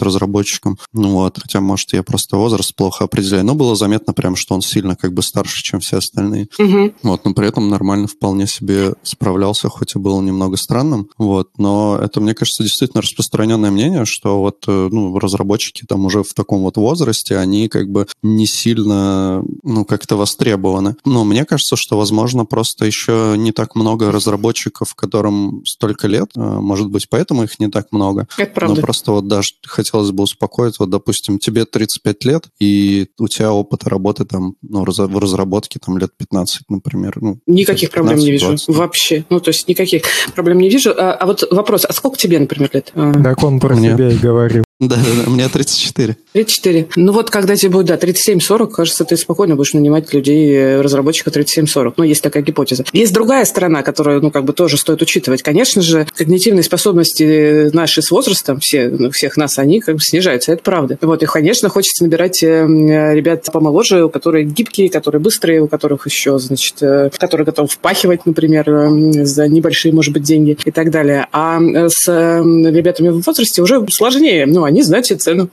[0.02, 0.78] Android-разработчиком.
[0.94, 4.62] Ну вот, хотя, может, я просто возраст плохо определяю, но было заметно прям, что он
[4.62, 6.48] сильно как бы старше, чем все остальные.
[6.58, 6.94] Мгм.
[7.04, 11.10] Вот, но при этом нормально вполне себе справлялся, хоть и был немного странным.
[11.18, 16.24] Вот, но это, мне кажется, действительно распространенное мнение, что вот, э, ну, разработчики там уже
[16.24, 20.96] в таком вот возрасте, они как бы не сильно, ну, как-то востребованы.
[21.06, 26.40] Но мне кажется, что, возможно, просто еще не так много разработчиков, которым столько лет, э,
[26.40, 28.28] может быть, поэтому их не так много.
[28.38, 28.76] Это правда.
[28.76, 33.52] Ну, просто вот даже хотелось бы успокоить, вот, допустим, тебе 35 лет, и у тебя
[33.52, 37.18] опыта работы там, ну, в разработке там лет 15, например.
[37.22, 38.54] Ну, Никаких проблем не вижу.
[38.54, 38.74] 15-20.
[38.74, 39.26] Вообще.
[39.30, 40.04] Ну, то есть никаких
[40.36, 40.92] проблем не вижу.
[40.98, 42.92] А, а вот вопрос, а сколько тебе, например, лет?
[42.94, 43.92] А, Так он про Мне.
[43.92, 44.64] себя и говорил.
[44.80, 46.18] Да-да-да, мне 34.
[46.34, 46.90] 34.
[46.98, 51.34] Ну вот, когда тебе будет, да, 37-40, кажется, ты спокойно будешь нанимать людей, э, разработчиков
[51.34, 51.94] 37-40.
[51.98, 52.86] Ну, есть такая гипотеза.
[52.94, 55.42] Есть другая сторона, которую, ну, как бы тоже стоит учитывать.
[55.42, 60.52] Конечно же, когнитивные способности наши с возрастом, все, ну, всех нас, они как бы снижаются,
[60.52, 61.00] это правда.
[61.02, 62.68] Вот, и, конечно, хочется набирать э,
[63.16, 68.28] ребят помоложе, у которых гибкие, которые быстрые, у которых еще, значит, э, которые готовы впахивать,
[68.28, 71.26] например, э, за небольшие, может быть, деньги и так далее.
[71.32, 74.46] А э, с э, ребятами в возрасте уже сложнее.
[74.46, 75.50] Ну, они знают себе цену.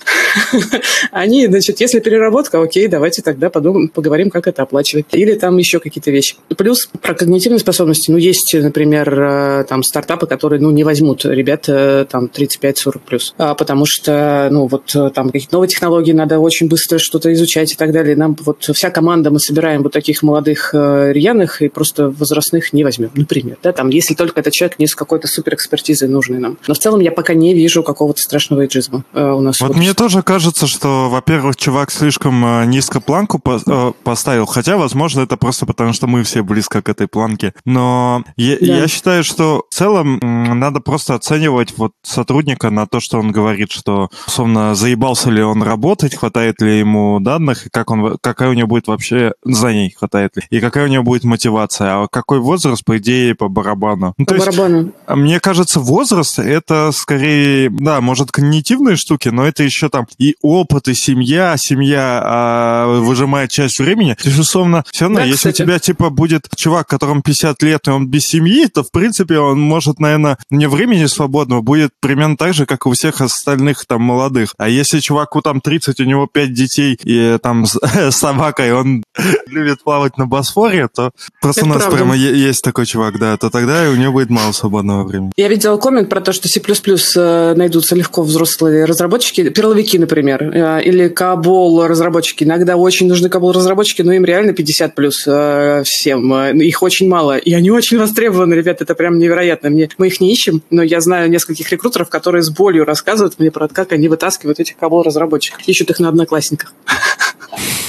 [1.11, 5.07] Они, значит, если переработка, окей, давайте тогда подумаем, поговорим, как это оплачивать.
[5.13, 6.37] Или там еще какие-то вещи.
[6.57, 8.11] Плюс про когнитивные способности.
[8.11, 13.35] Ну, есть, например, э, там стартапы, которые, ну, не возьмут ребят э, там 35-40 плюс.
[13.39, 17.73] А, Потому что, ну, вот э, там какие-то новые технологии, надо очень быстро что-то изучать
[17.73, 18.17] и так далее.
[18.17, 23.11] Нам вот вся команда, мы собираем вот таких молодых рьяных и просто возрастных не возьмем,
[23.15, 23.59] например.
[23.63, 26.59] Да, там, если только этот человек не с какой-то суперэкспертизой нужный нам.
[26.67, 29.61] Но в целом я пока не вижу какого-то страшного эйджизма э, у нас.
[29.61, 34.77] Вот мне тоже кажется, что, во-первых, чувак слишком э, низко планку по- э, поставил, хотя,
[34.77, 37.53] возможно, это просто потому, что мы все близко к этой планке.
[37.65, 38.67] Но я, Да.
[38.67, 43.71] я считаю, что в целом надо просто оценивать вот сотрудника на то, что он говорит,
[43.73, 48.55] что, условно, заебался ли он работать, хватает ли ему данных, и как он, какая у
[48.55, 52.85] него будет вообще знаний, хватает ли, и какая у него будет мотивация, а какой возраст,
[52.85, 54.15] по идее, по барабану.
[54.19, 54.93] Ну, По то есть, барабану.
[55.07, 60.07] а Мне кажется, возраст это скорее, да, может, когнитивные позитивные штуки, но это еще там
[60.19, 64.15] и опыт, и семья, семья а, выжимает часть времени.
[64.15, 65.63] То есть, условно, все равно, Да, если кстати.
[65.63, 69.39] у тебя, типа, будет чувак, которому 50 лет, и он без семьи, то, в принципе,
[69.39, 73.85] он может, наверное, не времени свободного будет примерно так же, как и у всех остальных
[73.87, 74.55] там молодых.
[74.59, 77.79] А если чуваку там 30, у него 5 детей, и там с
[78.11, 79.05] собака, и он
[79.47, 81.97] любит плавать на Босфоре, то просто Это у нас правда.
[81.97, 85.33] прямо есть такой чувак, да, то тогда у него будет мало свободного времени.
[85.37, 90.83] Я видела коммент про то, что C++ э, найдутся легко взрослые разработчики, перловики, например, э,
[90.85, 92.45] или кабол разработчики.
[92.45, 96.33] Иногда очень нужны кабол разработчики, но им реально 50 плюс э, всем.
[96.33, 97.37] Э, Их очень мало.
[97.37, 99.71] И они очень востребованы, ребят, это прям невероятно.
[99.71, 103.51] Мне, мы их не ищем, но я знаю нескольких рекрутеров, которые с болью рассказывают мне
[103.51, 105.61] про как они вытаскивают этих кабол разработчиков.
[105.67, 106.73] Ищут их на одноклассниках.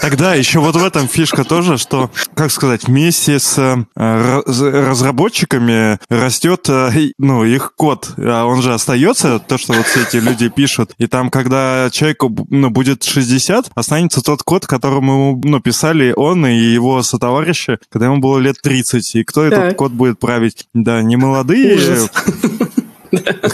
[0.00, 5.98] Тогда еще вот в этом фишка тоже, что, как сказать, вместе с э, раз- разработчиками
[6.08, 10.48] растет, э, ну, их код, а он же остается, то, что вот все эти люди
[10.48, 16.46] пишут, и там, когда человеку ну, будет 60, останется тот код, которому ну, писали он
[16.46, 19.76] и его сотоварищи, когда ему было лет 30, и кто этот Так.
[19.76, 20.66] код будет править?
[20.74, 22.10] Да, не молодые Ужас.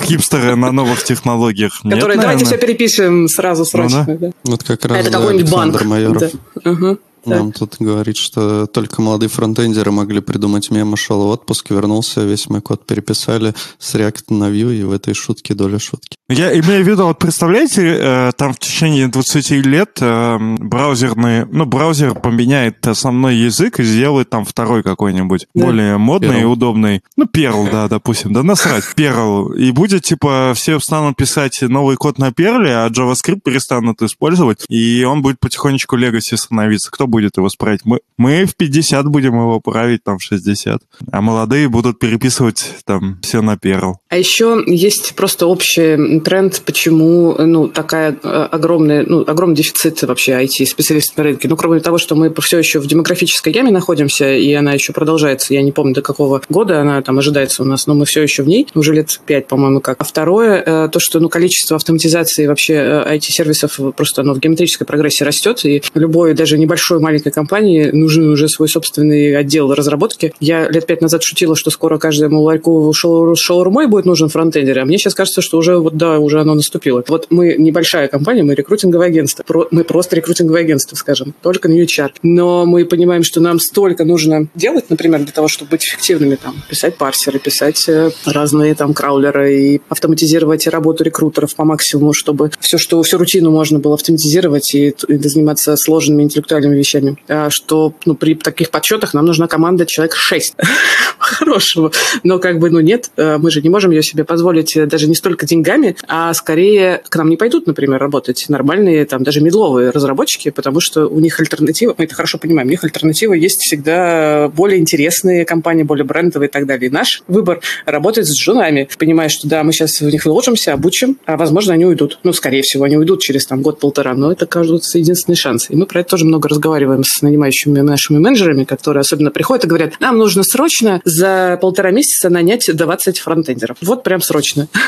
[0.04, 1.84] Хипстеры на новых технологиях.
[1.84, 2.76] Нет, Которые давайте все наверное.
[2.76, 4.04] перепишем сразу срочно.
[4.06, 4.14] да.
[4.16, 4.30] да.
[4.44, 5.82] Вот как раз это да, какой-нибудь банк.
[5.84, 6.30] Майоров Да.
[6.64, 6.98] Ага.
[7.24, 7.38] Так.
[7.38, 12.48] нам тут говорит, что только молодые фронтендеры могли придумать мем, ушел в отпуск, вернулся, весь
[12.48, 16.16] мой код переписали с React на Vue, и в этой шутке доля шутки.
[16.28, 21.66] Я имею в виду, вот представляете, э, там в течение 20 лет э, браузерный, ну,
[21.66, 25.64] браузер поменяет основной язык и сделает там второй какой-нибудь, Да.
[25.66, 26.52] более модный и Perl.
[26.52, 27.02] удобный.
[27.16, 29.56] Ну, Perl, да, допустим, да насрать, Perl.
[29.56, 35.04] И будет, типа, все станут писать новый код на Perl, а JavaScript перестанут использовать, и
[35.04, 36.90] он будет потихонечку Legacy становиться.
[36.90, 37.82] Кто будет его справить?
[37.84, 40.82] Мы, мы в 50 будем его править, там, в 60.
[41.12, 43.94] А молодые будут переписывать там все на Perl.
[44.08, 50.32] А еще есть просто общий тренд, почему ну, такая э, огромная, ну, огромный дефицит вообще
[50.42, 51.46] IT-специалистов на рынке.
[51.46, 55.54] Ну, кроме того, что мы все еще в демографической яме находимся, и она еще продолжается.
[55.54, 58.42] Я не помню, до какого года она там ожидается у нас, но мы все еще
[58.42, 60.00] в ней, уже лет пять, по-моему, как.
[60.00, 64.84] А второе, э, то, что ну, количество автоматизации вообще э, IT-сервисов просто оно в геометрической
[64.84, 70.32] прогрессии растет, и любой, даже небольшой маленькой компании нужен уже свой собственный отдел разработки.
[70.40, 74.84] Я лет пять назад шутила, что скоро каждому ларьку шауру- шаурмой будет нужен фронтендер, а
[74.84, 77.04] мне сейчас кажется, что уже вот да, уже оно наступило.
[77.08, 79.42] Вот мы небольшая компания, мы рекрутинговое агентство.
[79.42, 82.12] Про- мы просто рекрутинговое агентство, скажем, только на HR.
[82.22, 86.54] Но мы понимаем, что нам столько нужно делать, например, для того, чтобы быть эффективными, там,
[86.68, 92.78] писать парсеры, писать э, разные там краулеры и автоматизировать работу рекрутеров по максимуму, чтобы все,
[92.78, 96.93] что всю рутину можно было автоматизировать и, и заниматься сложными интеллектуальными вещами.
[97.28, 100.54] А что ну, при таких подсчетах нам нужна команда человек 6
[101.18, 101.90] хорошего.
[102.22, 105.08] Но как бы, ну нет, э, мы же не можем ее себе позволить э, даже
[105.08, 109.90] не столько деньгами, а скорее к нам не пойдут, например, работать нормальные, там, даже медловые
[109.90, 114.48] разработчики, потому что у них альтернатива, мы это хорошо понимаем, у них альтернатива есть всегда
[114.48, 116.88] более интересные компании, более брендовые и так далее.
[116.88, 121.18] И наш выбор работать с джунами, понимая, что да, мы сейчас в них вложимся, обучим,
[121.26, 122.18] а возможно, они уйдут.
[122.22, 125.70] Ну, скорее всего, они уйдут через там год-полтора, но это, кажется, единственный шанс.
[125.70, 129.68] И мы про это тоже много разговариваем с нанимающими нашими менеджерами, которые особенно приходят и
[129.68, 133.76] говорят, нам нужно срочно за полтора месяца нанять 20 фронтендеров.
[133.82, 134.68] Вот прям срочно.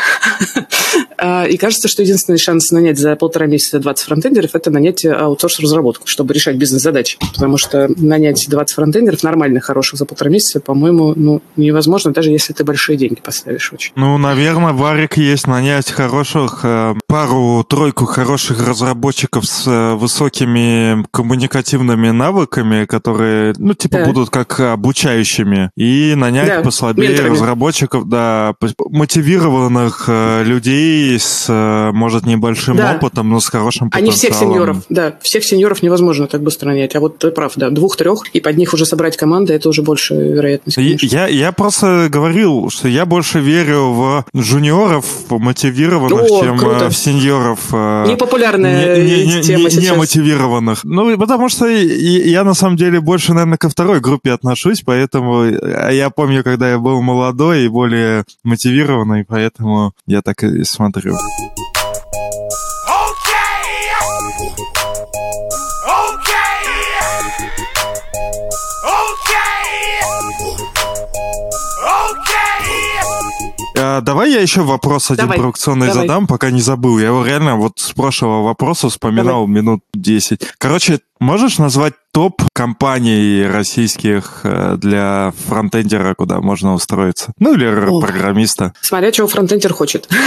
[1.19, 6.07] А, И кажется, что единственный шанс нанять за полтора месяца 20 фронтендеров– это нанять аутсорс-разработку,
[6.07, 7.19] чтобы решать бизнес-задачи.
[7.35, 12.53] Потому что нанять 20 фронтендеров нормальных, хороших за полтора месяца, по-моему, ну, невозможно, даже если
[12.53, 13.93] ты большие деньги поставишь очень.
[13.97, 22.85] Ну, наверное, Варик есть нанять хороших, э, пару-тройку хороших разработчиков с э, высокими коммуникативными навыками,
[22.85, 24.05] которые, ну, типа, Да.
[24.07, 27.33] будут как обучающими, и нанять Да, послабее менторами.
[27.33, 28.55] разработчиков, да,
[28.91, 32.95] мотивированных э, людей с, э, может, небольшим Да.
[32.97, 34.55] опытом, но с хорошим А не всех потенциалом.
[34.55, 36.95] сеньоров, да, всех сеньоров невозможно так быстро нанять.
[36.97, 40.15] А вот ты прав, да, двух-трех, и под них уже собрать команды, это уже больше
[40.15, 40.77] вероятность.
[40.77, 41.07] Конечно.
[41.07, 46.87] Я, я просто говорил, что я больше верю в жуниоров мотивированных, О, чем круто.
[46.87, 49.83] э, в сеньоров э, Непопулярная не, не- тема не- сейчас.
[49.85, 50.81] не мотивированных.
[50.85, 55.43] Ну, потому что и я на самом деле больше, наверное, ко второй группе отношусь, поэтому
[55.43, 61.17] а я помню, когда я был молодой и более мотивированный, поэтому я так и смотрю.
[74.07, 76.07] Давай я еще вопрос один Давай, провокационный давай.
[76.07, 76.99] задам, пока не забыл.
[76.99, 80.41] Я его реально вот с прошлого вопроса вспоминал минут 10.
[80.59, 87.33] Короче, можешь назвать топ компаний российских э, для фронтендера, куда можно устроиться.
[87.39, 88.01] Ну, или р- О.
[88.01, 88.73] программиста.
[88.81, 90.09] Смотря чего фронтендер хочет.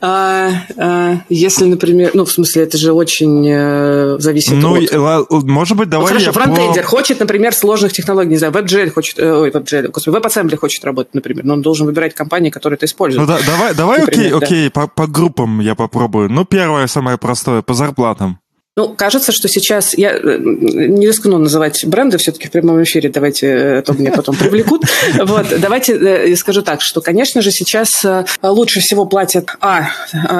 [0.00, 5.44] А, а, Если, например, ну, в смысле, это же очень э, зависит Ну, от...
[5.44, 8.90] может быть, Ну, давай хорошо, я по- фронтендер хочет, например, сложных технологий, не знаю, WebGL
[8.90, 12.76] хочет, э, ой, WebGL, господи, WebAssembly хочет работать, например, но он должен выбирать компании, которые
[12.76, 13.26] это Ну, используют.
[13.28, 16.30] да- давай, давай, окей, окей, по группам я попробую.
[16.30, 18.38] Ну, первое, самое простое, по зарплатам.
[18.76, 23.46] Ну, кажется, что сейчас я э, не рискну называть бренды все-таки в прямом эфире, давайте,
[23.46, 24.82] э, а то меня потом привлекут.
[25.24, 28.04] Вот, давайте э, скажу так, что, конечно же, сейчас
[28.42, 29.90] лучше всего платят а.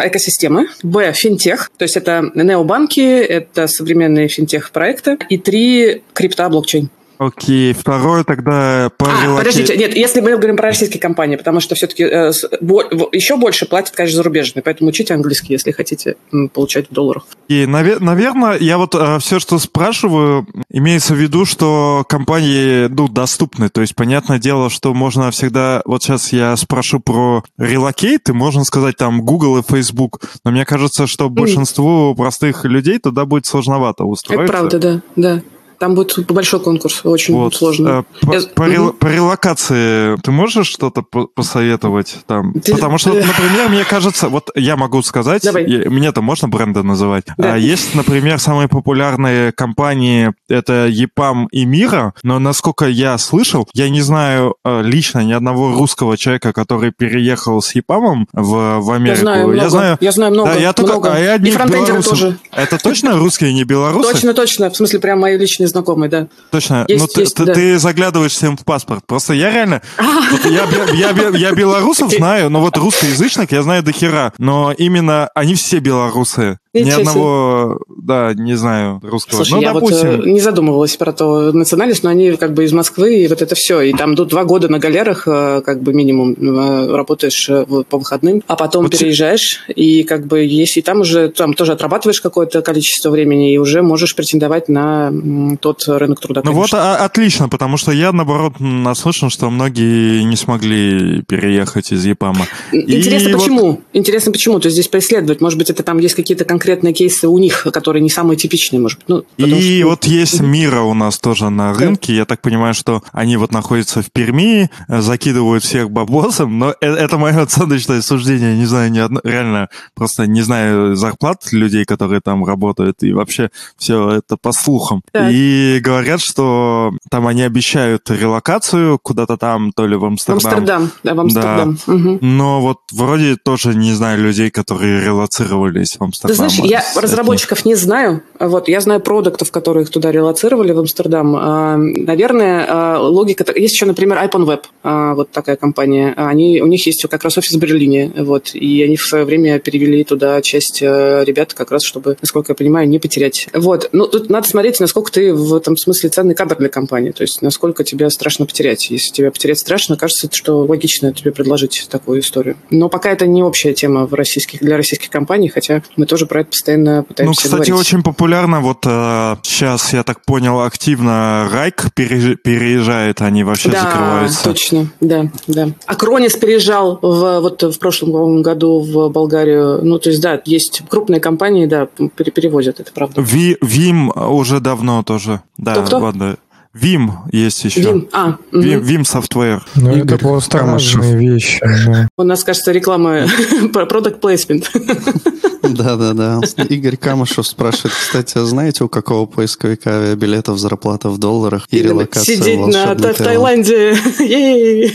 [0.04, 1.12] экосистемы, б.
[1.12, 6.90] финтех, то есть это необанки, это современные финтех-проекты, и три крипта, блокчейн.
[7.18, 11.60] Окей, второе тогда по А, релоке- подождите, нет, если мы говорим про российские компании, потому
[11.60, 16.16] что все-таки еще больше платят, конечно, зарубежные, поэтому учите английский, если хотите
[16.52, 17.26] получать в долларах.
[17.48, 23.68] И, наверное, я вот все, что спрашиваю, имеется в виду, что компании, ну, доступны.
[23.68, 25.82] То есть, понятное дело, что можно всегда...
[25.84, 30.20] Вот сейчас я спрошу про релокейт, и можно сказать там Google и Facebook.
[30.44, 34.44] Но мне кажется, что большинству простых людей туда будет сложновато устроиться.
[34.44, 35.42] Это правда, да, да.
[35.78, 37.54] Там будет большой конкурс, очень Вот.
[37.54, 38.04] сложно.
[38.22, 42.52] Э, По, Я- по рел- по релокации ты можешь что-то по- посоветовать там?
[42.54, 47.24] Ты- Потому что, например, мне кажется, вот я могу сказать, мне-то можно бренды называть.
[47.36, 47.54] Да.
[47.54, 53.88] А есть, например, самые популярные компании, это EPAM и Мира, но насколько я слышал, я
[53.88, 58.94] не знаю э, лично ни одного русского человека, который переехал с EPAM в, в Я
[58.96, 59.20] Америку.
[59.20, 59.98] знаю много.
[60.00, 60.50] Я знаю много.
[60.52, 61.12] Да, я только, много.
[61.14, 62.38] а я И фронтендеры тоже.
[62.52, 64.12] Это точно русские, не белорусы?
[64.12, 64.70] Точно, точно.
[64.70, 66.28] В смысле, прям мои личные знакомые, да.
[66.50, 66.84] Точно.
[66.88, 67.52] Есть, ну, ты, есть, ты- да.
[67.52, 67.54] А.
[67.54, 69.04] ты заглядываешь всем в паспорт.
[69.06, 69.82] Просто я реально...
[69.98, 74.32] вот я, я, бе- я белорусов знаю, но вот русскоязычных я знаю до хера.
[74.38, 76.58] Но именно они все белорусы.
[76.80, 76.94] Ни себе.
[77.02, 79.36] одного, да, не знаю, русского.
[79.36, 80.16] Слушай, ну, я допустим.
[80.16, 83.40] вот э, не задумывалась про то национальность, но они как бы из Москвы, и вот
[83.42, 83.80] это все.
[83.80, 87.98] И там до два года на галерах, э, как бы минимум, э, работаешь э, по
[87.98, 92.60] выходным, а потом Вот переезжаешь, и как бы если там уже, там тоже отрабатываешь какое-то
[92.62, 95.12] количество времени, и уже можешь претендовать на
[95.60, 100.36] тот рынок труда, Ну вот а- отлично, потому что я, наоборот, наслышан, что многие не
[100.36, 102.46] смогли переехать из ЕПАМа.
[102.72, 103.80] Интересно, И вот- почему?
[103.92, 104.58] Интересно, почему?
[104.58, 105.40] То есть здесь поисследовать.
[105.40, 108.98] Может быть, это там есть какие-то конкретные кейсы у них, которые не самые типичные, может
[109.00, 109.08] быть.
[109.08, 112.14] Ну, И что- вот есть Мира у нас тоже на рынке.
[112.14, 116.86] Я так понимаю, что они вот находятся в Перми, э, закидывают всех бабосом, но э-
[116.94, 118.56] это мое оценочное суждение.
[118.56, 123.50] Не знаю ни одно, реально просто не знаю зарплат людей, которые там работают, и вообще
[123.76, 125.02] все это по слухам.
[125.12, 125.30] Так.
[125.32, 130.34] И говорят, что там они обещают релокацию куда-то там, то ли в Амстердам.
[130.46, 130.90] Амстердам.
[131.02, 131.78] Да, в Амстердам.
[131.86, 132.18] Мгм.
[132.20, 136.36] Но вот вроде тоже не знаю людей, которые релоцировались в Ты Амстердам.
[136.54, 138.22] Знаешь, я С- разработчиков не знаю.
[138.38, 141.36] Вот, я знаю продуктов, которые их туда релацировали в Амстердам.
[141.36, 143.44] А, Наверное, а, логика...
[143.54, 146.12] Есть еще, например, iPhone а, вот такая компания.
[146.16, 148.12] Они, у них есть как раз офис в Берлине.
[148.16, 152.52] Вот, и они в свое время перевели туда часть э, ребят, как раз, чтобы, насколько
[152.52, 153.48] я понимаю, не потерять.
[153.52, 153.88] Вот.
[153.92, 157.10] Ну, тут надо смотреть, насколько ты в этом смысле ценный кадр для компании.
[157.10, 158.90] То есть, насколько тебя страшно потерять.
[158.90, 162.56] Если тебя потерять страшно, кажется, что логично тебе предложить такую историю.
[162.70, 166.40] Но пока это не общая тема в российских, для российских компаний, хотя мы тоже про
[166.40, 167.86] это постоянно Ну, пытаемся кстати, говорить.
[167.86, 174.44] очень популярно, вот э, сейчас, я так понял, активно Райк переезжает, они вообще да, закрываются.
[174.44, 175.68] точно, да, да.
[175.86, 179.80] Акронис переезжал в, вот в прошлом году в Болгарию.
[179.82, 181.86] Ну, то есть, да, есть крупные компании, да,
[182.16, 183.20] пере- перевозят, это правда.
[183.20, 185.40] Ви- Вим уже давно тоже.
[185.58, 185.98] Да, Кто-кто?
[185.98, 186.36] ладно.
[186.74, 187.80] Вим есть еще.
[187.80, 188.60] Вим, а, мгм.
[188.60, 189.62] Вим, Вим Software.
[189.76, 191.60] Ну, Игорь это просто разные вещи.
[191.86, 192.08] да.
[192.16, 193.26] у нас, кажется, реклама
[193.72, 194.70] про продукт плейсмент.
[195.62, 196.40] Да-да-да.
[196.68, 202.36] Игорь Камышев спрашивает, кстати, а знаете, у какого поисковика авиабилетов зарплата в долларах и релокация
[202.36, 203.16] Сидеть на, в Таиланд?
[203.16, 203.96] Таиланде.
[204.18, 204.94] Ей.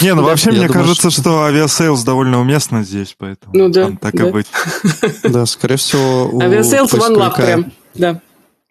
[0.00, 4.14] Не, ну вообще, мне кажется, что авиасейлс довольно уместно здесь, поэтому Ну да, там так
[4.14, 4.46] и быть.
[5.22, 7.72] Да, скорее всего, у Авиасейлс поисковика прям.
[7.94, 8.20] Да.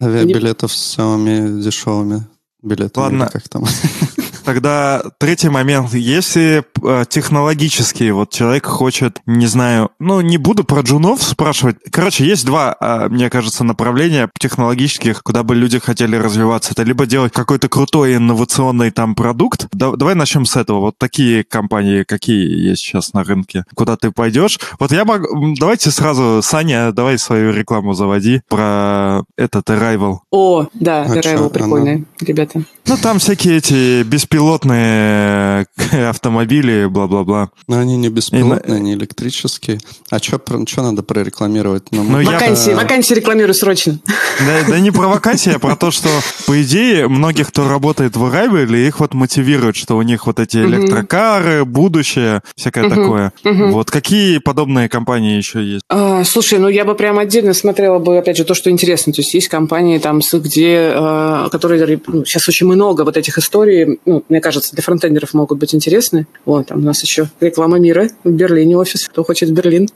[0.00, 2.26] Авиабилетов с самыми дешевыми
[2.62, 3.04] билетами.
[3.04, 3.28] Ладно.
[3.32, 3.64] Как там?
[4.48, 5.92] Тогда третий момент.
[5.92, 11.76] Если э, технологически вот человек хочет, не знаю, ну, не буду про джунов спрашивать.
[11.92, 16.72] Короче, есть два, э, мне кажется, направления технологических, куда бы люди хотели развиваться.
[16.72, 19.66] Это либо делать какой-то крутой инновационный там продукт.
[19.72, 20.80] Да- давай начнем с этого.
[20.80, 24.58] Вот такие компании, какие есть сейчас на рынке, куда ты пойдешь.
[24.78, 25.56] Вот я могу...
[25.60, 30.20] Давайте сразу, Саня, давай свою рекламу заводи про этот Arrival.
[30.30, 32.62] О, да, А Arrival прикольные ребята.
[32.86, 37.50] Ну, там всякие эти беспилотные беспилотные э, автомобили, бла-бла-бла.
[37.66, 39.78] Но они не беспилотные, они электрические.
[40.10, 41.84] А что надо прорекламировать?
[41.90, 43.98] Ну, Ну, я- Вакансии, э, вакансии рекламирую срочно.
[44.40, 46.08] Да, да не про вакансии, а про то, что,
[46.46, 50.58] по идее, многих, кто работает в Arrival, их вот мотивирует, что у них вот эти
[50.58, 53.32] электрокары, будущее, всякое такое.
[53.44, 55.82] Вот какие подобные компании еще есть?
[55.88, 59.12] А, слушай, ну я бы прям отдельно смотрела бы, опять же, то, что интересно.
[59.12, 63.98] То есть есть компании, там, где, э, которые ну, сейчас очень много вот этих историй,
[64.04, 66.26] ну, мне кажется, для фронтендеров могут быть интересны.
[66.44, 69.88] Вот, там у нас еще реклама мира в Берлине офис, кто хочет в Берлин.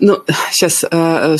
[0.00, 0.18] Ну,
[0.50, 0.84] сейчас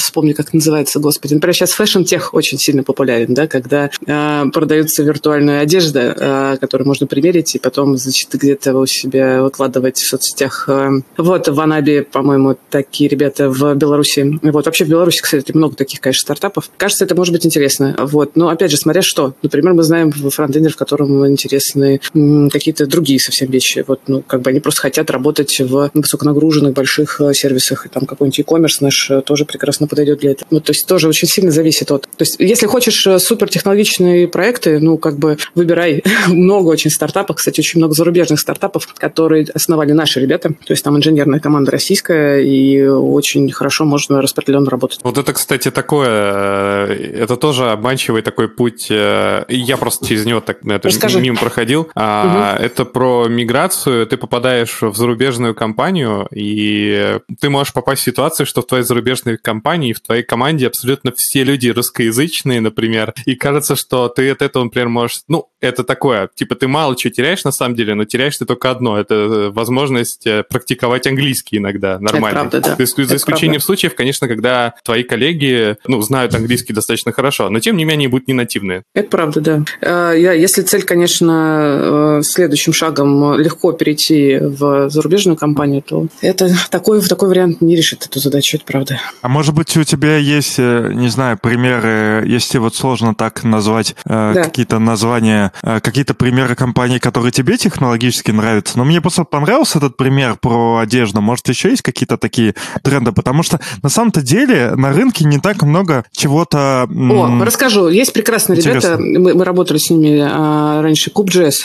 [0.01, 1.35] вспомню, как называется, господи.
[1.35, 7.07] Например, сейчас фэшн-тех очень сильно популярен, да, когда э, продается виртуальная одежда, э, которую можно
[7.07, 10.69] примерить и потом, значит, где-то у себя выкладывать в соцсетях.
[11.17, 14.39] Вот, в Анабе, по-моему, такие ребята в Беларуси.
[14.43, 16.71] Вот, вообще в Беларуси, кстати, много таких, конечно, стартапов.
[16.77, 17.95] Кажется, это может быть интересно.
[17.99, 19.35] Вот, но опять же, смотря что.
[19.43, 23.85] Например, мы знаем в фронтендер, в котором интересны какие-то другие совсем вещи.
[23.87, 27.87] Вот, ну, как бы они просто хотят работать в высоконагруженных больших э, сервисах.
[27.87, 30.47] И там какой-нибудь e-commerce наш э, тоже прекрасно подойдет для этого.
[30.51, 32.03] Ну, то есть тоже очень сильно зависит от...
[32.03, 36.03] То есть если хочешь э, супертехнологичные проекты, ну, как бы выбирай.
[36.29, 40.51] много очень стартапов, кстати, очень много зарубежных стартапов, которые основали наши ребята.
[40.51, 45.01] То есть там инженерная команда российская, и очень хорошо можно распределенно работать.
[45.03, 48.91] Вот это, кстати, такое, это тоже обманчивый такой путь.
[48.91, 51.21] Я просто через него так на это Расскажи.
[51.21, 51.84] мимо проходил.
[51.95, 54.07] А, Это про миграцию.
[54.07, 59.37] Ты попадаешь в зарубежную компанию, и ты можешь попасть в ситуацию, что в твоей зарубежной
[59.39, 64.65] компании, в твоей команде абсолютно все люди русскоязычные, например, и кажется, что ты от этого,
[64.65, 65.21] например, можешь...
[65.29, 68.71] Ну, это такое, типа ты мало чего теряешь на самом деле, но теряешь ты только
[68.71, 68.99] одно.
[68.99, 72.41] Это э, возможность э, практиковать английский иногда нормально.
[72.41, 72.77] правда, да.
[72.77, 73.65] За за Это исключением правда.
[73.67, 78.29] случаев, конечно, когда твои коллеги, ну, знают английский достаточно хорошо, но тем не менее будут
[78.29, 78.83] не нативные.
[78.95, 79.65] Это правда, да.
[79.81, 86.51] Э, Я, если цель, конечно, э, следующим шагом легко перейти в зарубежную компанию, то это
[86.71, 89.01] такой, такой вариант не решит эту задачу, это правда.
[89.23, 93.95] А может быть, у тебя есть, э, не знаю, примеры, если вот сложно так назвать
[94.07, 94.45] э, Да.
[94.45, 98.79] какие-то названия, какие-то примеры компаний, которые тебе технологически нравятся.
[98.79, 101.21] Но мне просто понравился этот пример про одежду.
[101.21, 103.13] Может, еще есть какие-то такие тренды?
[103.13, 106.89] Потому что на самом-то деле на рынке не так много чего-то...
[106.89, 107.89] О, расскажу.
[107.89, 108.97] Есть прекрасные Интересно.
[108.97, 111.11] ребята, мы, мы работали с ними а, раньше,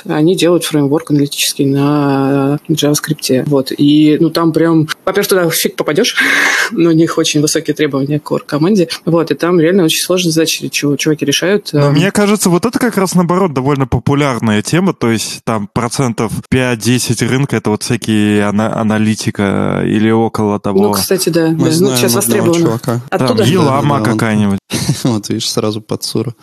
[0.06, 3.44] Они делают фреймворк аналитический на JavaScript.
[3.48, 3.72] Вот.
[3.78, 6.16] И ну, там прям, во-первых, туда фиг попадешь,
[6.72, 8.90] но у них очень высокие требования к команде.
[9.06, 9.32] Вот.
[9.32, 11.70] И там реально очень сложные задачи чу- чуваки решают.
[11.74, 15.68] Но Эм, мне кажется, вот это как раз наоборот довольно популярная тема, то есть там
[15.72, 20.82] процентов 5-10 рынка это вот всякие ана- аналитика или около того.
[20.82, 21.48] Ну, кстати, да.
[21.50, 21.72] Мы да.
[21.72, 22.60] знаем Ну, сейчас востребовано.
[22.66, 23.02] чувака.
[23.10, 23.44] там Оттуда?
[23.44, 24.60] Елама Да, какая-нибудь.
[25.04, 26.34] Вот видишь, сразу под Сура.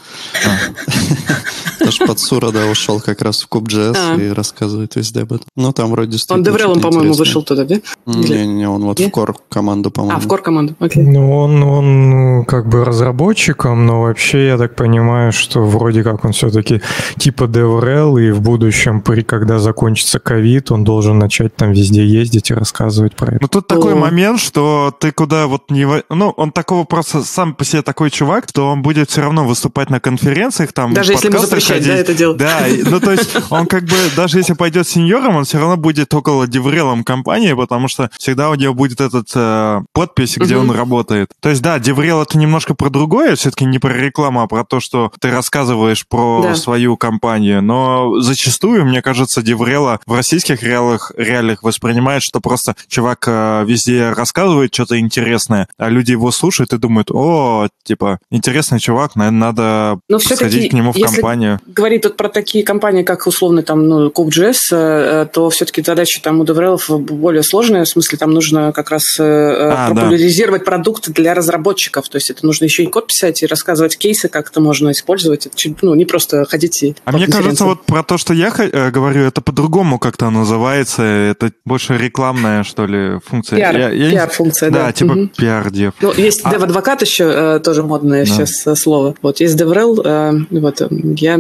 [1.79, 4.17] Потому что под Сура, да, ушел как раз Куб.js А.
[4.17, 5.47] и рассказывает везде об этом.
[5.57, 7.77] Ну, там вроде Он Деврелом, по-моему, вышел туда, да?
[8.07, 9.07] Не-не, он вот Не?
[9.07, 10.17] в кор команду, по-моему.
[10.17, 10.75] А, в кор-команду.
[10.79, 11.03] Окей.
[11.03, 16.25] Ну, он, он ну, как бы разработчиком, но вообще я так понимаю, что вроде как
[16.25, 16.83] он все-таки
[17.19, 22.51] типа DevRel, и в будущем, при, когда закончится ковид, он должен начать там везде ездить
[22.51, 23.39] и рассказывать про это.
[23.43, 23.97] Ну, тут такой О.
[23.97, 25.87] момент, что ты куда вот не...
[26.11, 29.91] Ну, он такого просто сам по себе такой чувак, что он будет все равно выступать
[29.91, 32.01] на конференциях, там, Даже если ему запрещать, да, ходить.
[32.09, 32.37] это делать.
[32.39, 36.13] Да, ну, то есть он как бы, даже если пойдет сеньором, он все равно будет
[36.15, 41.31] около деврелом компании, потому что всегда у него будет этот э, подпись, где он работает.
[41.41, 44.81] То есть, да, деврел это немножко про другое, все-таки не про рекламу, а про то,
[44.81, 46.55] что ты рассказываешь про Да.
[46.55, 47.63] свою компанию.
[47.63, 54.11] Но зачастую, мне кажется, деврела в российских реалиях, реалиях воспринимает, что просто чувак э, везде
[54.11, 59.99] рассказывает что-то интересное, а люди его слушают и думают, о, типа, интересный чувак, наверное, надо
[60.09, 61.61] Но сходить к нему в компанию.
[61.67, 66.41] говорить тут про такие компании, как условно там, ну, Kube.js, э, то все-таки задача там
[66.41, 70.03] у DevRel более сложная, в смысле там нужно как раз э, А, да.
[70.03, 74.29] популяризировать продукты для разработчиков, то есть это нужно еще и код писать, и рассказывать кейсы,
[74.29, 78.03] как это можно использовать, это ну, не просто ходить и А мне кажется, вот про
[78.03, 81.03] то, что я э, говорю, это по-другому как-то называется.
[81.03, 83.57] Это больше рекламная, что ли, функция.
[83.57, 84.87] Пиар, Я- я пиар-функция, да.
[84.87, 85.29] Да, типа Мгм.
[85.37, 85.95] пиар-дев.
[86.01, 88.31] Ну, есть А- dev-адвокат еще, э, тоже модное Да.
[88.31, 89.15] сейчас э, слово.
[89.23, 91.39] Вот, есть DevRel, э, вот, э, я,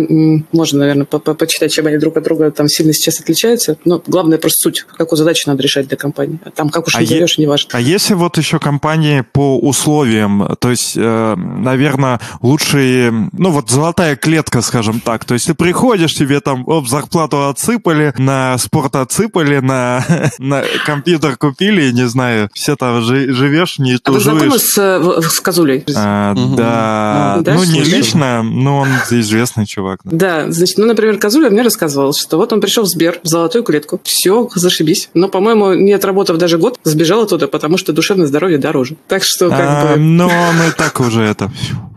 [0.53, 4.39] можно, наверное, по- почитать, чем они друг от друга там сильно сейчас отличаются, но главное
[4.39, 6.39] просто суть, какую задачу надо решать для компании.
[6.45, 7.69] А там как уж А не е- зовешь, не важно.
[7.75, 14.17] А если вот еще компании по условиям, то есть, э, наверное, лучшие, ну вот золотая
[14.17, 19.59] клетка, скажем так, то есть ты приходишь, тебе там, оп, зарплату отсыпали, на спорт отсыпали,
[19.59, 20.05] на,
[20.39, 24.63] на компьютер купили, не знаю, все там жи- живешь, не А вы знакомы тужуешь.
[24.63, 25.85] с, э, с Козулей?
[25.95, 26.57] А, Мгм.
[26.57, 30.01] да, Ну, да, ну не лично, но он известный чувак.
[30.05, 30.27] да.
[30.45, 33.63] Да, значит, ну, например, Козуля, мне рассказывал, что вот он пришел в Сбер, в золотую
[33.65, 35.11] клетку, все, зашибись.
[35.15, 38.97] Но, по-моему, не отработав даже год, сбежал оттуда, потому что душевное здоровье дороже.
[39.09, 40.01] Так что, как А, бы...
[40.01, 41.51] Но мы так уже это...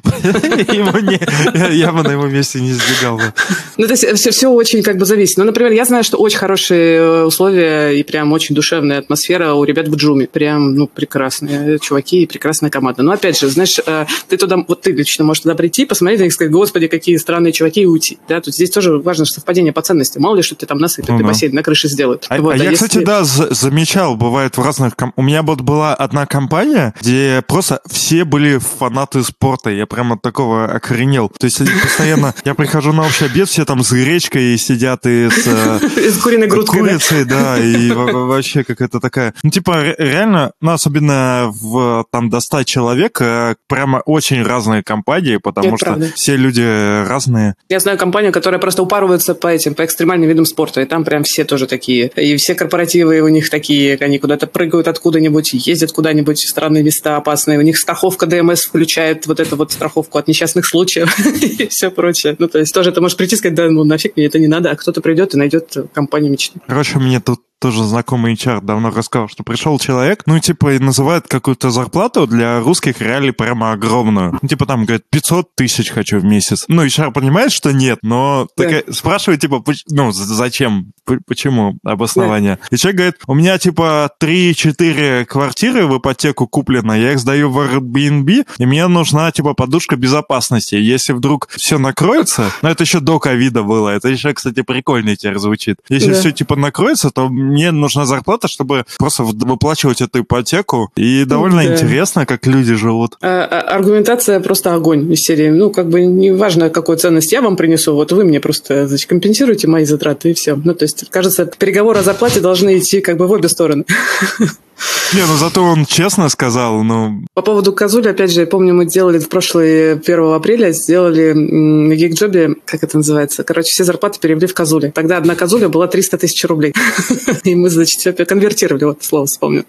[1.71, 3.33] Я бы на его месте не сбегал бы.
[3.77, 5.37] Ну, то есть все, все очень как бы зависит.
[5.37, 9.63] Ну, например, я знаю, что очень хорошие э, условия и прям очень душевная атмосфера у
[9.63, 10.27] ребят в Джуме.
[10.27, 13.03] Прям, ну, прекрасные чуваки и прекрасная команда.
[13.03, 16.23] Но, опять же, знаешь, э, ты туда, вот ты лично можешь туда прийти, посмотреть на
[16.23, 18.17] них и сказать, господи, какие странные чуваки, и уйти.
[18.27, 20.17] Да, тут здесь тоже важно совпадение по ценности.
[20.19, 21.27] Мало ли, что ты там насыпят, Ну и да.
[21.27, 22.25] бассейн на крыше сделают.
[22.29, 24.93] А, Вот, а я, кстати, да, за- замечал, бывает в разных...
[25.15, 29.69] У меня вот была одна компания, где просто все были фанаты спорта.
[29.69, 31.27] Я прям от такого охренел.
[31.27, 32.33] То есть постоянно...
[32.45, 35.43] Я прихожу на общий обед, все там с гречкой сидят и с...
[35.45, 35.79] э,
[36.09, 36.79] С куриной грудкой?
[36.79, 39.33] Курицей, да, и во- во- вообще какая-то такая...
[39.43, 44.83] Ну, типа, ре- реально, ну, особенно в, там, до 100 человек, э, прямо очень разные
[44.83, 46.61] компании, потому Это что все люди
[47.05, 47.55] разные.
[47.67, 51.23] Я знаю компанию, которая просто упарывается по этим, по экстремальным видам спорта, и там прям
[51.23, 52.07] все тоже такие.
[52.15, 57.17] И все корпоративы у них такие, они куда-то прыгают откуда-нибудь, ездят куда-нибудь в странные места
[57.17, 57.59] опасные.
[57.59, 61.17] У них страховка ДМС включает вот эту вот страховку от несчастных случаев
[61.59, 62.35] и все прочее.
[62.39, 64.47] Ну, то есть тоже ты можешь прийти и сказать, да, ну нафиг мне это не
[64.47, 66.59] надо, а кто-то придет и найдет компанию мечты.
[66.67, 71.27] Короче, мне тут тоже знакомый HR давно рассказал, что пришел человек, ну, типа, и называет
[71.27, 74.37] какую-то зарплату для русских реалий прямо огромную.
[74.41, 76.65] Ну, типа, там, говорит, 500 тысяч хочу в месяц.
[76.67, 78.63] Ну, HR понимает, что нет, но Да.
[78.63, 80.91] такая- спрашивает, типа, ну, зачем,
[81.27, 82.59] почему обоснование.
[82.71, 87.59] И человек говорит, у меня, типа, 3-4 квартиры в ипотеку куплено, я их сдаю в
[87.59, 90.75] Airbnb, и мне нужна, типа, подушка безопасности.
[90.75, 95.37] Если вдруг все накроется, ну, это еще до ковида было, это еще, кстати, прикольно теперь
[95.39, 95.77] звучит.
[95.89, 96.19] Если Да.
[96.19, 100.91] все, типа, накроется, то мне нужна зарплата, чтобы просто выплачивать эту ипотеку.
[100.95, 101.73] И довольно Да.
[101.73, 103.17] интересно, как люди живут.
[103.21, 105.49] А, а, аргументация просто огонь из серии.
[105.49, 109.67] Ну, как бы неважно, какую ценность я вам принесу, вот вы мне просто значит, компенсируете
[109.67, 110.55] мои затраты и все.
[110.55, 113.85] Ну, то есть, кажется, переговоры о зарплате должны идти как бы в обе стороны.
[115.13, 118.85] Не, ну зато он честно сказал, ну, По поводу Казули, опять же, я помню, мы
[118.85, 124.47] делали в прошлое 1 апреля, сделали на Гигджобе, как это называется, короче, все зарплаты перевели
[124.47, 124.91] в Казули.
[124.93, 126.73] Тогда одна Казуля была 300 тысяч рублей.
[127.43, 129.65] И мы, значит, всё конвертировали, вот слово вспомню.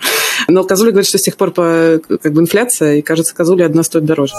[0.49, 3.83] Но Казули говорит, что с тех пор по, как бы инфляция, и, кажется, Казули одна
[3.83, 4.35] стоит дороже.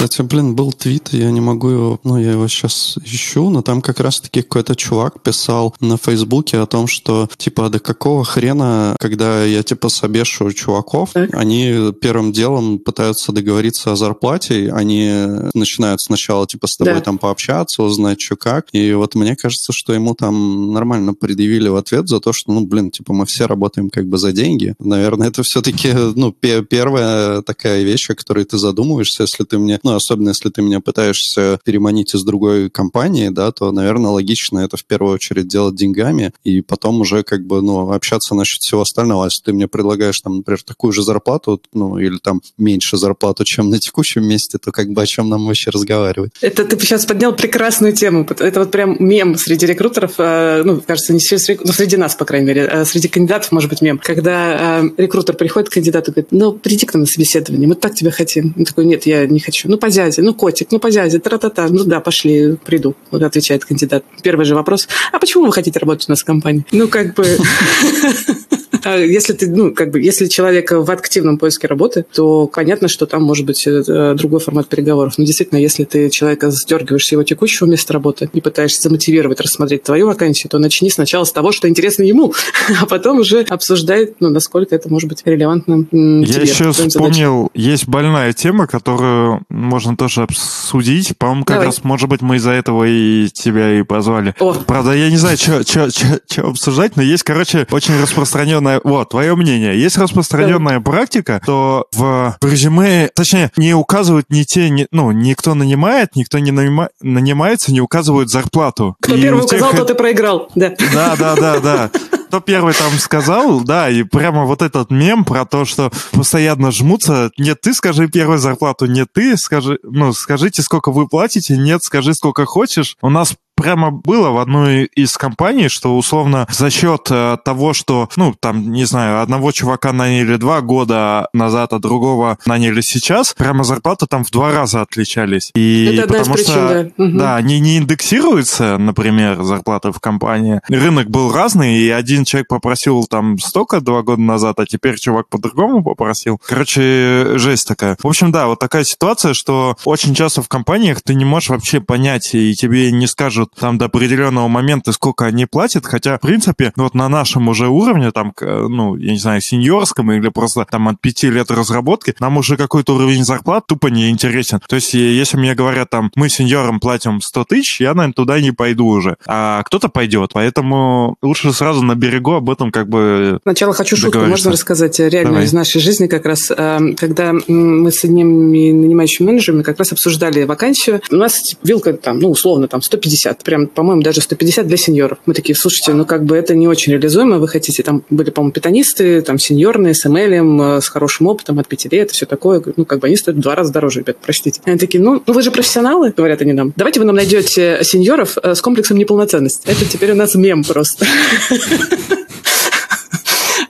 [0.00, 2.00] Кстати, блин, был твит, я не могу его...
[2.04, 6.64] Ну, я его сейчас ищу, но там как раз-таки какой-то чувак писал на Фейсбуке о
[6.64, 11.34] том, что, типа, до какого хрена, когда я, типа, собешу чуваков, Так.
[11.34, 15.10] они первым делом пытаются договориться о зарплате, они
[15.52, 17.00] начинают сначала, типа, с тобой Да.
[17.02, 21.76] там пообщаться, узнать, что как, и вот мне кажется, что ему там нормально предъявили в
[21.76, 24.74] ответ за то, что, ну, блин, типа, мы все работаем как бы за деньги.
[24.78, 29.78] Наверное, это все-таки, ну, пе- первая такая вещь, о которой ты задумываешься, если ты мне,
[29.82, 34.76] ну, особенно если ты меня пытаешься переманить из другой компании, да, то, наверное, логично это
[34.76, 39.24] в первую очередь делать деньгами, и потом уже как бы, ну, общаться насчет всего остального.
[39.24, 43.44] А Если ты мне предлагаешь, там, например, такую же зарплату, ну, или там меньше зарплату,
[43.44, 46.32] чем на текущем месте, то как бы о чем нам вообще разговаривать?
[46.40, 48.26] Это ты сейчас поднял прекрасную тему.
[48.38, 52.24] Это вот прям мем среди рекрутеров, э, ну, кажется, не среди, ну, среди нас, по
[52.24, 53.98] крайней мере, а среди кандидатов, может быть, мем.
[54.02, 57.74] Когда э, рекрутер приходит к кандидату и говорит, ну, приди к нам на собеседование, мы
[57.74, 58.54] так тебя хотим.
[58.56, 59.68] Он такой, нет, я не хочу.
[59.68, 61.68] Ну, по дяде, ну, котик, ну, по дяде, тра-та-та.
[61.68, 64.04] Ну, да, пошли, приду, вот отвечает кандидат.
[64.22, 66.64] Первый же вопрос, а почему вы хотите работать у нас в компании?
[66.72, 67.24] Ну, как бы...
[68.84, 73.06] А Если ты, ну, как бы, если человек в активном поиске работы, то понятно, что
[73.06, 75.14] там может быть э, другой формат переговоров.
[75.18, 79.82] Но действительно, если ты человека сдергиваешь с его текущего места работы и пытаешься замотивировать рассмотреть
[79.82, 82.32] твою вакансию, то начни сначала с того, что интересно ему,
[82.80, 86.74] а потом уже обсуждай, ну, насколько это может быть релевантным м, Я тебе, еще твоим
[86.74, 86.90] задачам.
[86.90, 91.16] вспомнил, есть больная тема, которую можно тоже обсудить.
[91.18, 91.66] По-моему, как Давай.
[91.66, 94.34] раз, может быть, мы из-за этого и тебя и позвали.
[94.38, 94.54] О.
[94.54, 98.69] Правда, я не знаю, что обсуждать, но есть, короче, очень распространенная...
[98.84, 99.80] Вот, твое мнение.
[99.80, 106.14] Есть распространенная практика, что в резюме, точнее, не указывают ни те, ни- ну, никто нанимает,
[106.16, 108.96] никто не нанима- нанимается, не указывают зарплату.
[109.00, 110.48] Кто И первый тех указал, это- тот и проиграл.
[110.54, 110.74] Да.
[110.94, 111.90] да, да, да, да.
[112.28, 117.30] Кто первый там сказал, да, и прямо вот этот мем про то, что постоянно жмутся.
[117.38, 122.14] Нет, ты скажи первую зарплату, нет, ты скажи, ну, скажите, сколько вы платите, нет, скажи,
[122.14, 122.96] сколько хочешь.
[123.02, 128.08] У нас прямо было в одной из компаний, что условно за счет э, того, что,
[128.16, 133.64] ну, там, не знаю, одного чувака наняли два года назад, а другого наняли сейчас, прямо
[133.64, 135.50] зарплаты там в два раза отличались.
[135.54, 137.04] И Это потому причин, что, да.
[137.04, 137.18] Мгм.
[137.18, 140.60] да, они не индексируются, например, зарплаты в компании.
[140.68, 145.28] Рынок был разный, и один человек попросил там столько два года назад, а теперь чувак
[145.28, 146.38] по-другому попросил.
[146.46, 147.96] Короче, жесть такая.
[148.02, 151.80] В общем, да, вот такая ситуация, что очень часто в компаниях ты не можешь вообще
[151.80, 156.72] понять, и тебе не скажут там до определенного момента, сколько они платят, хотя, в принципе,
[156.76, 161.00] вот на нашем уже уровне, там, ну, я не знаю, сеньорском или просто там от
[161.00, 164.60] пяти лет разработки, нам уже какой-то уровень зарплат тупо не интересен.
[164.68, 168.52] То есть, если мне говорят, там, мы сеньорам платим 100 тысяч, я, наверное, туда не
[168.52, 169.16] пойду уже.
[169.26, 174.18] А кто-то пойдет, поэтому лучше сразу на берегу об этом как бы Сначала хочу шутку,
[174.20, 175.44] можно рассказать реально Давай.
[175.44, 180.44] из нашей жизни как раз, э, когда мы с одними нанимающими менеджерами как раз обсуждали
[180.44, 181.00] вакансию.
[181.10, 185.18] У нас вилка там, ну, условно, там 150, прям, по-моему, даже 150 для сеньоров.
[185.26, 188.52] Мы такие, слушайте, ну, как бы это не очень реализуемо, вы хотите, там были, по-моему,
[188.52, 192.62] питанисты, там, сеньорные, с ML, э, с хорошим опытом от пяти лет и все такое.
[192.76, 194.60] Ну, как бы они стоят в два раза дороже, ребят, простите.
[194.64, 196.72] Они такие, ну, вы же профессионалы, говорят они нам.
[196.76, 199.68] Давайте вы нам найдете сеньоров э, с комплексом неполноценности.
[199.68, 201.06] Это теперь у нас мем просто.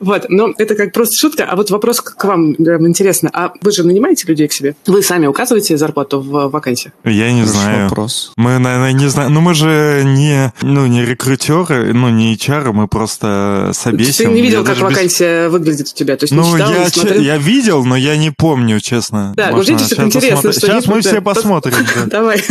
[0.01, 1.45] Вот, но это как просто шутка.
[1.45, 3.31] А вот вопрос к вам интересно.
[3.33, 4.75] А вы же нанимаете людей к себе?
[4.87, 6.93] Вы сами указываете зарплату в вакансии?
[7.05, 7.85] я не знаю.
[7.89, 8.33] вопрос.
[8.37, 9.35] Мы, наверное, не знаем.
[9.35, 14.27] Ну, мы же не, ну, не рекрутеры, ну, не HR, мы просто собесим.
[14.27, 16.17] Ты не видел, Я как без- вакансия выглядит у тебя?
[16.17, 19.35] То есть не Ну, не я, че- я видел, но я не помню, честно.
[19.37, 21.75] Да, Можно вот видите, как щас интересно, что Сейчас мы все посмотрим.
[21.95, 22.05] да.
[22.07, 22.43] Давай.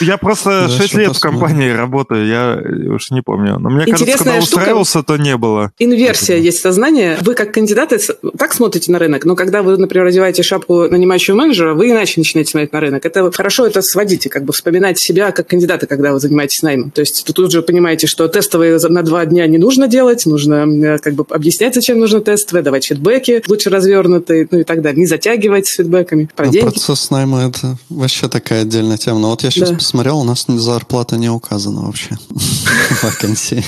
[0.00, 3.58] Я просто Да, 6 ща лет в компании работаю, я уж не помню.
[3.58, 5.70] Но мне кажется, когда устраивался, то не было.
[5.78, 6.93] Инверсия есть сознание.
[7.22, 7.98] Вы как кандидаты
[8.38, 12.50] так смотрите на рынок, но когда вы, например, одеваете шапку нанимающего менеджера, вы иначе начинаете
[12.50, 13.04] смотреть на рынок.
[13.04, 16.90] Это хорошо это сводите, как бы вспоминать себя как кандидата, когда вы занимаетесь наймом.
[16.90, 20.98] То есть тут уже понимаете, что тестовые на два дня не нужно делать, нужно э,
[20.98, 25.00] как бы объяснять, зачем нужно тестовые, давать фидбэки, лучше развернутые, ну и так далее.
[25.00, 26.28] Не затягивать с фидбэками.
[26.34, 26.70] Про Ну, деньги.
[26.70, 29.18] процесс найма– это вообще такая отдельная тема.
[29.18, 29.76] Но вот я сейчас Да.
[29.76, 33.64] посмотрел, у нас зарплата не указана вообще в вакансии.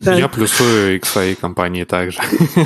[0.00, 2.18] Я плюсую и к своей компании также.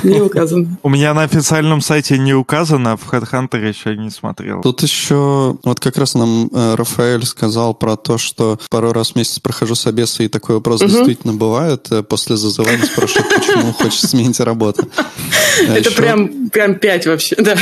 [0.03, 0.77] Не указано.
[0.83, 4.61] У меня на официальном сайте не указано, а в HeadHunter еще не смотрел.
[4.61, 9.15] Тут еще, вот как раз нам э, Рафаэль сказал про то, что пару раз в
[9.15, 11.87] месяц прохожу собесы, и такой вопрос действительно бывает.
[11.91, 14.87] Э, После зазывания спрашивают, почему хочешь сменить работу.
[14.97, 17.55] А Это еще- прям, прям пять вообще, да.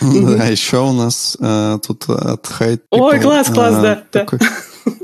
[0.00, 2.82] Да, еще у нас э, тут от Хайт...
[2.90, 4.26] Ой, класс, класс, да, да.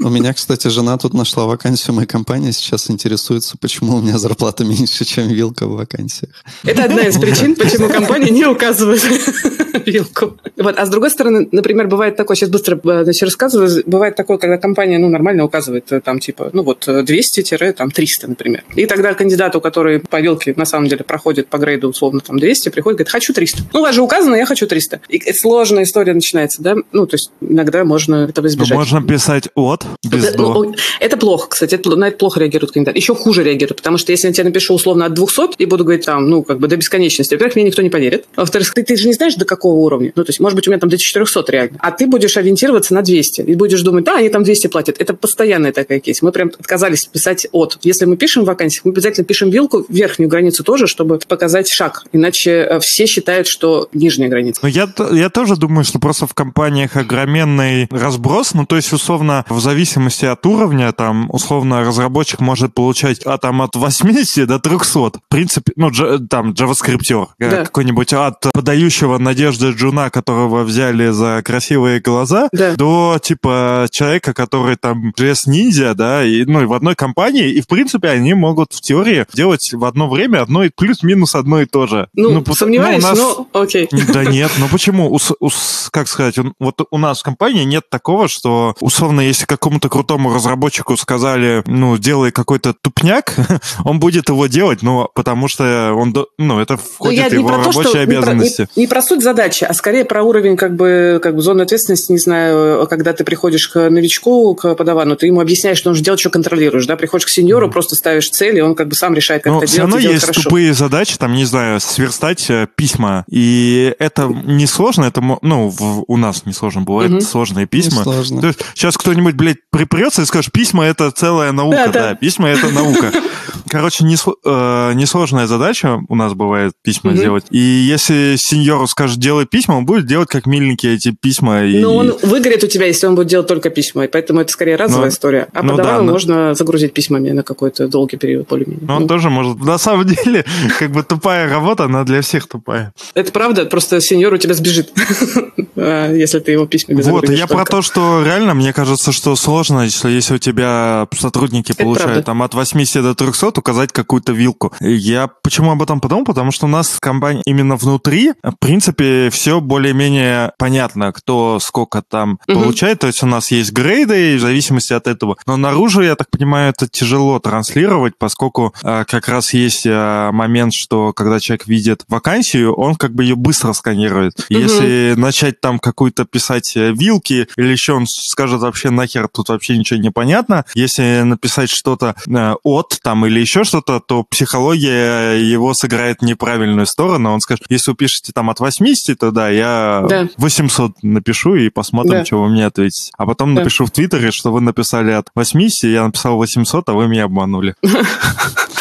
[0.01, 4.65] У меня, кстати, жена тут нашла вакансию моей компании, сейчас интересуется, почему у меня зарплата
[4.65, 6.33] меньше, чем вилка в вакансиях.
[6.65, 9.03] Это одна из причин, почему компания не указывает
[9.87, 10.37] вилку.
[10.57, 10.79] Вот.
[10.79, 14.59] А с другой стороны, например, бывает такое, сейчас быстро э, значит, рассказываю, бывает такое, когда
[14.59, 18.65] компания ну, нормально указывает э, там типа, ну вот э, 200-300, например.
[18.75, 22.69] И тогда кандидату, который по вилке на самом деле проходит по грейду условно там 200,
[22.71, 23.63] приходит, говорит, хочу 300.
[23.73, 25.01] Ну, у вас же указано, я хочу 300.
[25.09, 26.77] И сложная история начинается, да?
[26.93, 28.77] Ну, то есть иногда можно этого Ну, избежать.
[28.77, 30.55] можно писать от, без Это, до.
[30.55, 32.99] ну, это плохо, кстати, это, на это плохо реагируют кандидаты.
[32.99, 36.07] Еще хуже реагируют, потому что если я тебе напишу условно от 200 и буду говорить
[36.07, 38.27] там, ну, как бы до бесконечности, во-первых, мне никто не поверит.
[38.37, 40.13] Во-вторых, ты, ты же не знаешь, до какого уровня.
[40.15, 41.79] Ну, то есть, может быть, у меня там до 400 реально.
[41.81, 44.97] А ты будешь ориентироваться на 200 и будешь думать, да, они там 200 платят.
[44.99, 46.23] Это постоянная такая кейс.
[46.23, 47.79] Мы прям отказались писать от.
[47.83, 52.05] Если мы пишем в вакансиях, мы обязательно пишем вилку, верхнюю границу тоже, чтобы показать шаг.
[52.13, 54.61] Иначе э, все считают, что нижняя граница.
[54.63, 58.55] Ну, я, я тоже думаю, что просто в компаниях огроменный разброс.
[58.55, 63.63] Ну, то есть, условно, в зависимости от уровня, там, условно, разработчик может получать а, там,
[63.63, 64.99] от 80 до 300.
[64.99, 67.65] В принципе, ну, дж- там, JavaScript Да.
[67.65, 72.75] какой-нибудь от подающего надежды джуна, которого взяли за красивые глаза, Да.
[72.77, 77.67] до, типа, человека, который там JS-ниндзя, да, и, ну, и в одной компании, и, в
[77.67, 81.87] принципе, они могут в теории делать в одно время одно и плюс-минус одно и то
[81.87, 82.09] же.
[82.15, 83.89] Ну, пот- сомневаюсь, у нас- но окей.
[84.13, 85.11] да нет, ну почему?
[85.13, 85.49] У у
[85.91, 90.97] как сказать, вот у нас в компании нет такого, что условно, если какому-то крутому разработчику
[90.97, 93.35] сказали, ну, делай какой-то тупняк,
[93.85, 97.49] он будет его делать, ну, потому что он, ну, это Ну, входит в не его
[97.49, 98.69] про то, рабочие что не про, обязанности.
[98.77, 102.13] не- не про суть задачи, а скорее про уровень как бы, как бы зоны ответственности,
[102.13, 106.03] не знаю, когда ты приходишь к новичку, к подавану, ты ему объясняешь, что он же
[106.03, 109.15] делает, что контролируешь, да, приходишь к сеньору, просто ставишь цель, и он как бы сам
[109.15, 110.43] решает, как Но это все делать, равно делать есть хорошо.
[110.43, 113.25] тупые задачи, там, не знаю, сверстать э, письма.
[113.29, 117.21] И это несложно, это, мо- ну, в- у нас несложно, бывают Мгм.
[117.21, 118.01] сложные письма.
[118.01, 118.41] Несложно.
[118.41, 122.15] То есть сейчас кто-нибудь, блядь, припрется и скажет, письма это целая наука, Да, да, да.
[122.15, 123.13] письма это наука.
[123.69, 127.45] короче, несл- э, несложная задача у нас бывает письма делать.
[127.51, 131.65] И если сеньору скажет, делай письма, он будет делать как миленькие эти письма.
[131.65, 131.79] И...
[131.81, 134.77] Ну, он выгорит у тебя, если он будет делать только письма, и поэтому это скорее
[134.77, 135.49] разовая Ну, история.
[135.53, 138.87] А ну да, но- можно загрузить письмами на какой-то долгий период, более-менее.
[138.87, 139.59] Но он Ну, тоже может...
[139.59, 140.45] На самом деле,
[140.79, 142.93] как бы тупая работа, она для всех тупая.
[143.15, 144.93] Это правда, просто сеньор у тебя сбежит,
[145.77, 149.26] а, если ты его письмами Вот, загрузишь я про то, что реально, мне кажется, что
[149.35, 152.23] сложно, если, если у тебя сотрудники Это получают правда.
[152.27, 154.73] там от 80 до 300, указать какую-то вилку.
[154.81, 156.25] Я почему об этом подумал?
[156.25, 162.39] Потому что у нас компания именно внутри, в принципе, все более-менее понятно, кто сколько там
[162.47, 162.63] Мгм.
[162.63, 162.99] получает.
[163.01, 165.37] То есть у нас есть грейды, в зависимости от этого.
[165.47, 170.75] Но наружу, я так понимаю, это тяжело транслировать, поскольку а, как раз есть а, момент,
[170.75, 174.35] что когда человек видит вакансию, он как бы ее быстро сканирует.
[174.51, 174.61] Мгм.
[174.61, 179.77] Если начать там какую-то писать э, вилки или еще он скажет вообще нахер, тут вообще
[179.77, 180.65] ничего не понятно.
[180.75, 187.33] Если написать что-то э, от там или еще что-то, то психология его сыграет неправильную сторону.
[187.33, 190.29] Он скажет, если вы пишете там от 80, то да, я Да.
[190.39, 192.25] 800 напишу и посмотрим, Да.
[192.25, 193.13] что вы мне ответите.
[193.19, 193.61] А потом Да.
[193.63, 197.75] напишу в Твиттере, что вы написали от 80, я написал 800, а вы меня обманули.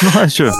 [0.01, 0.51] Ну а что?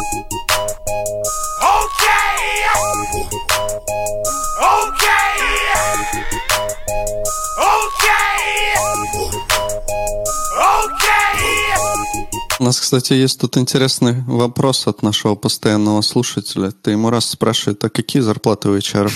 [12.66, 16.72] У нас, кстати, есть тут интересный вопрос от нашего постоянного слушателя.
[16.72, 19.11] Ты ему раз спрашивает, а какие зарплаты у HR?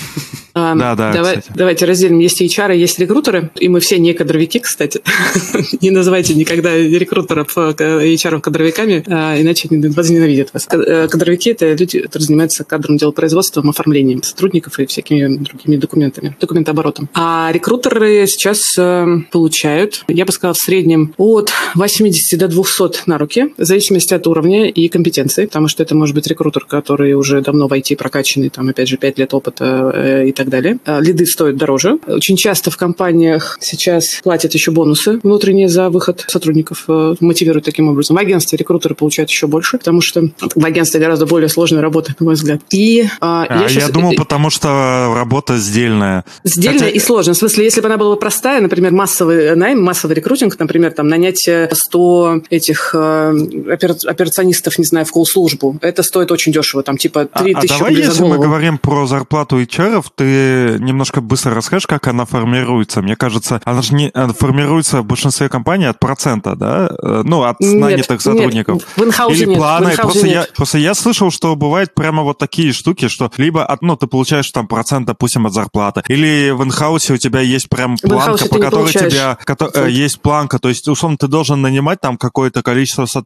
[0.54, 1.42] А, Да, да, давай-.
[1.52, 2.20] Давайте разделим.
[2.20, 5.02] Есть HR, есть рекрутеры, и мы все не кадровики, кстати.
[5.80, 10.68] Не называйте никогда рекрутеров э, HR кадровиками, а, иначе они возненавидят вас.
[10.70, 17.08] Э, Кадровики– это люди, которые занимаются кадром делопроизводством, оформлением сотрудников и всякими другими документами, документооборотом.
[17.14, 23.18] А рекрутеры сейчас э, получают, я бы сказала, в среднем от 80 до 200 на
[23.18, 27.40] руки, в зависимости от уровня и компетенции, потому что это может быть рекрутер, который уже
[27.40, 30.78] давно в IT прокачанный, там, опять же, 5 лет опыта э, и так далее.
[30.84, 31.98] А, Лиды стоят дороже.
[32.06, 37.88] Очень часто в компаниях сейчас платят еще бонусы внутренние за выход сотрудников, э, мотивируют таким
[37.88, 38.16] образом.
[38.16, 42.24] В агентстве рекрутеры получают еще больше, потому что в агентстве гораздо более сложная работа, на
[42.26, 42.60] мой взгляд.
[42.70, 46.24] И а, А, я, щас- думал, потому что работа сдельная.
[46.44, 47.34] Сдельная Хотя- и сложная.
[47.34, 51.46] В смысле, если бы она была простая, например, массовый найм, массовый рекрутинг, например, там нанять
[51.48, 57.28] э, 100 этих э, операционистов, не знаю, в колл-службу, это стоит очень дешево, там типа
[57.32, 61.54] А- 3 а, тысячи давай, рублей если мы говорим про зарплату HR, ты немножко быстро
[61.54, 63.02] расскажешь, как она формируется.
[63.02, 66.90] Мне кажется, она же не она формируется в большинстве компаний от процента, да?
[67.02, 68.76] Э, Ну, от Нет, нанятых сотрудников.
[68.96, 69.56] Нет, в Или нет.
[69.56, 69.84] в планы.
[69.90, 70.52] инхаусе Просто я, нет.
[70.56, 74.50] просто я слышал, что бывают прямо вот такие штуки, что либо от, ну, ты получаешь
[74.50, 78.58] там процент, допустим, от зарплаты, или в инхаусе у тебя есть прям В планка, по
[78.58, 79.38] которой тебя
[79.74, 80.58] э, есть планка.
[80.58, 83.19] То есть, условно, ты должен нанимать там какое-то количество сотрудников,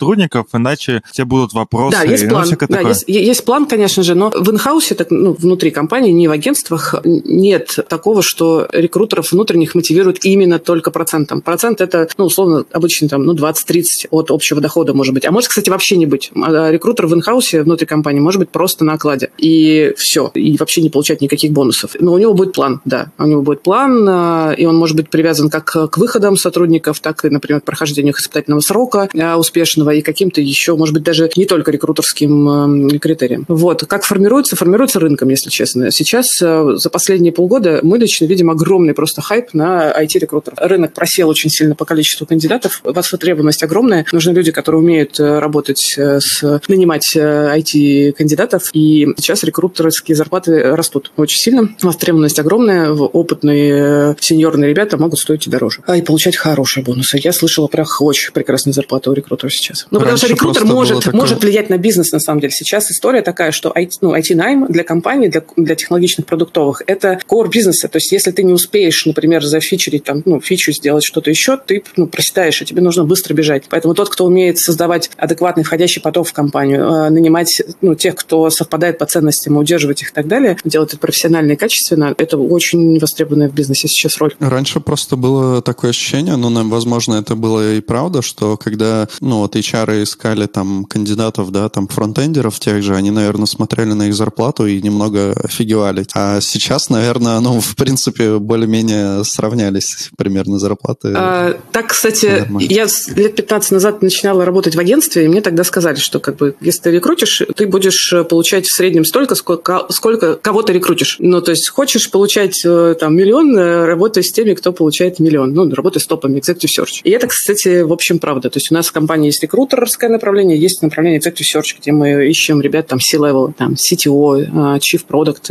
[0.52, 1.96] иначе тебе будут вопросы.
[1.96, 2.44] Да, есть ну, план.
[2.44, 6.28] всякое Да, есть, есть план, конечно же, но в инхаусе, так, ну, внутри компании, не
[6.28, 11.40] в агентствах, нет такого, что рекрутеров внутренних мотивируют именно только процентом.
[11.40, 15.24] Процент это, ну, условно, обычно там, ну, 20-30 от общего дохода может быть.
[15.24, 16.30] А может, кстати, вообще не быть.
[16.34, 19.30] А Рекрутер в инхаусе внутри компании может быть просто на окладе.
[19.38, 20.30] И все.
[20.34, 21.96] И вообще не получать никаких бонусов.
[21.98, 23.10] Но у него будет план, да.
[23.18, 27.24] У него будет план, а, и он может быть привязан как к выходам сотрудников, так
[27.24, 29.36] и, например, к прохождению их испытательного срока а,
[29.84, 33.44] успешного и каким-то еще, может быть, даже не только рекрутерским эм, критериям.
[33.48, 33.84] Вот.
[33.86, 34.56] Как формируется?
[34.56, 35.90] Формируется рынком, если честно.
[35.90, 40.58] Сейчас э, за последние полгода мы лично видим огромный просто хайп на IT-рекрутеров.
[40.60, 42.80] Рынок просел очень сильно по количеству кандидатов.
[42.84, 44.04] Востребованность огромная.
[44.12, 46.60] Нужны люди, которые умеют э, работать э, с...
[46.68, 48.70] нанимать IT-кандидатов.
[48.72, 51.68] И сейчас рекрутерские зарплаты растут очень сильно.
[51.82, 52.90] Востребованность огромная.
[52.90, 55.82] Опытные сеньорные ребята могут стоить и дороже.
[55.86, 57.18] А и получать хорошие бонусы.
[57.22, 59.86] Я слышала про очень прекрасные зарплаты у рекрутеров сейчас.
[59.90, 62.52] Ну, потому что рекрутер может, такое- может влиять на бизнес, на самом деле.
[62.52, 67.48] Сейчас история такая, что IT, ну, IT-найм для компаний, для, для технологичных продуктовых, это core
[67.48, 67.88] бизнеса.
[67.88, 71.82] То есть, если ты не успеешь, например, зафичерить, там, ну, фичу сделать что-то еще, ты
[71.96, 73.64] ну, проседаешь, и тебе нужно быстро бежать.
[73.68, 78.50] Поэтому тот, кто умеет создавать адекватный входящий поток в компанию, э, нанимать ну, тех, кто
[78.50, 82.98] совпадает по ценностям, удерживать их и так далее, делать это профессионально и качественно, это очень
[82.98, 84.34] востребованная в бизнесе сейчас роль.
[84.38, 89.38] Раньше просто было такое ощущение, ну, нам, возможно, это было и правда, что когда, ну,
[89.38, 94.14] вот HR искали там кандидатов, да, там фронтендеров тех же, они, наверное, смотрели на их
[94.14, 96.06] зарплату и немного офигевали.
[96.14, 101.12] А сейчас, наверное, ну, в принципе, более-менее сравнялись примерно зарплаты.
[101.16, 102.86] А, так, кстати, я
[103.16, 106.82] лет 15 назад начинала работать в агентстве, и мне тогда сказали, что как бы, если
[106.82, 111.16] ты рекрутишь, ты будешь получать в среднем столько, сколько, сколько кого ты рекрутишь.
[111.18, 115.52] Ну, то есть, хочешь получать э, там миллион, э, работай с теми, кто получает миллион.
[115.52, 117.00] Ну, работай с топами, executive search.
[117.04, 118.50] И это, кстати, в общем, правда.
[118.50, 122.26] То есть, у нас в компании есть рекрутерское направление, есть направление executive search, где мы
[122.28, 125.50] ищем ребят там C-level, там CTO, э, chief product,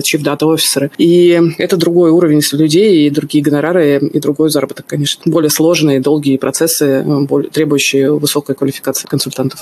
[0.00, 0.90] chief data officer.
[0.98, 5.22] И это другой уровень людей и другие гонорары, и другой заработок, конечно.
[5.26, 9.60] Более сложные, долгие процессы, более, требующие высокой квалификации консультантов.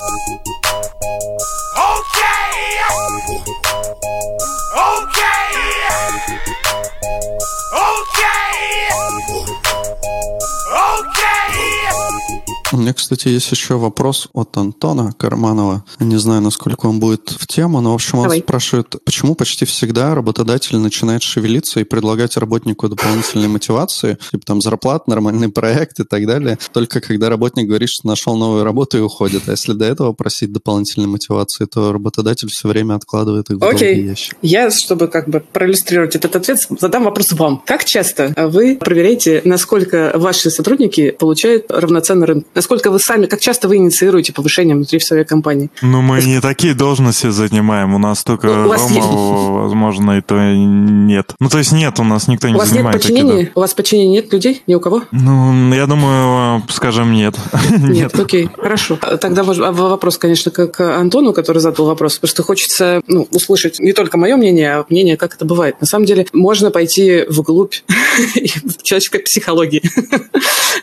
[12.73, 15.83] У меня, кстати, есть еще вопрос от Антона Карманова.
[15.99, 18.39] Не знаю, насколько он будет в тему, но, в общем, он Давай.
[18.39, 25.07] спрашивает, почему почти всегда работодатель начинает шевелиться и предлагать работнику дополнительные мотивации, типа там зарплат,
[25.07, 29.43] нормальный проект и так далее, только когда работник говорит, что нашел новую работу и уходит.
[29.47, 33.95] А если до этого просить дополнительные мотивации, то работодатель все время откладывает их в Окей.
[33.95, 34.37] долгий ящик.
[34.41, 37.61] Я, чтобы как бы проиллюстрировать этот ответ, задам вопрос вам.
[37.65, 42.45] Как часто вы проверяете, насколько ваши сотрудники получают равноценный рынок?
[42.61, 45.71] Насколько вы сами, как часто вы инициируете повышение внутри в своей компании?
[45.81, 47.95] Ну, мы не такие должности занимаем.
[47.95, 48.99] У нас только у Рома, есть...
[49.01, 51.33] возможно, и то нет.
[51.39, 52.69] Ну, то есть нет, у нас никто не занимает.
[52.69, 53.31] У вас нет подчинения?
[53.31, 53.51] Такие, да.
[53.55, 54.61] У вас подчинения нет людей?
[54.67, 55.01] Ни у кого?
[55.11, 57.33] Ну, я думаю, скажем, нет.
[57.71, 58.99] Нет, окей, хорошо.
[59.19, 62.19] Тогда а, вопрос, конечно, к Антону, который задал вопрос.
[62.19, 65.81] Просто хочется ну, услышать не только мое мнение, а мнение, как это бывает.
[65.81, 67.73] На самом деле, можно пойти вглубь
[68.83, 69.81] человеческой психологии.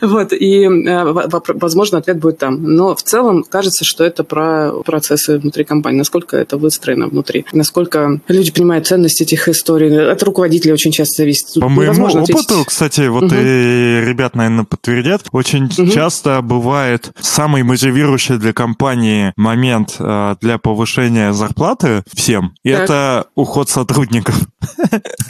[0.01, 1.27] Вот, и э,
[1.69, 2.63] возможно, ответ будет там.
[2.63, 8.19] Но в целом кажется, что это про процессы внутри компании, насколько это выстроено внутри, насколько
[8.27, 10.11] люди понимают ценность этих историй.
[10.11, 11.59] От руководителя очень часто зависит.
[11.59, 13.35] По моему опыту, кстати, вот угу.
[13.35, 15.87] и ребят, наверное, подтвердят, очень угу.
[15.87, 23.69] часто бывает самый мотивирующий для компании момент э, для повышения зарплаты всем, и это уход
[23.69, 24.35] сотрудников.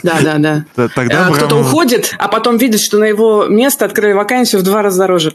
[0.02, 0.64] Да, да, да.
[0.94, 4.82] Тогда а, Кто-то уходит, а потом видит, что на его место открыли вакансию в два
[4.82, 5.32] раза дороже.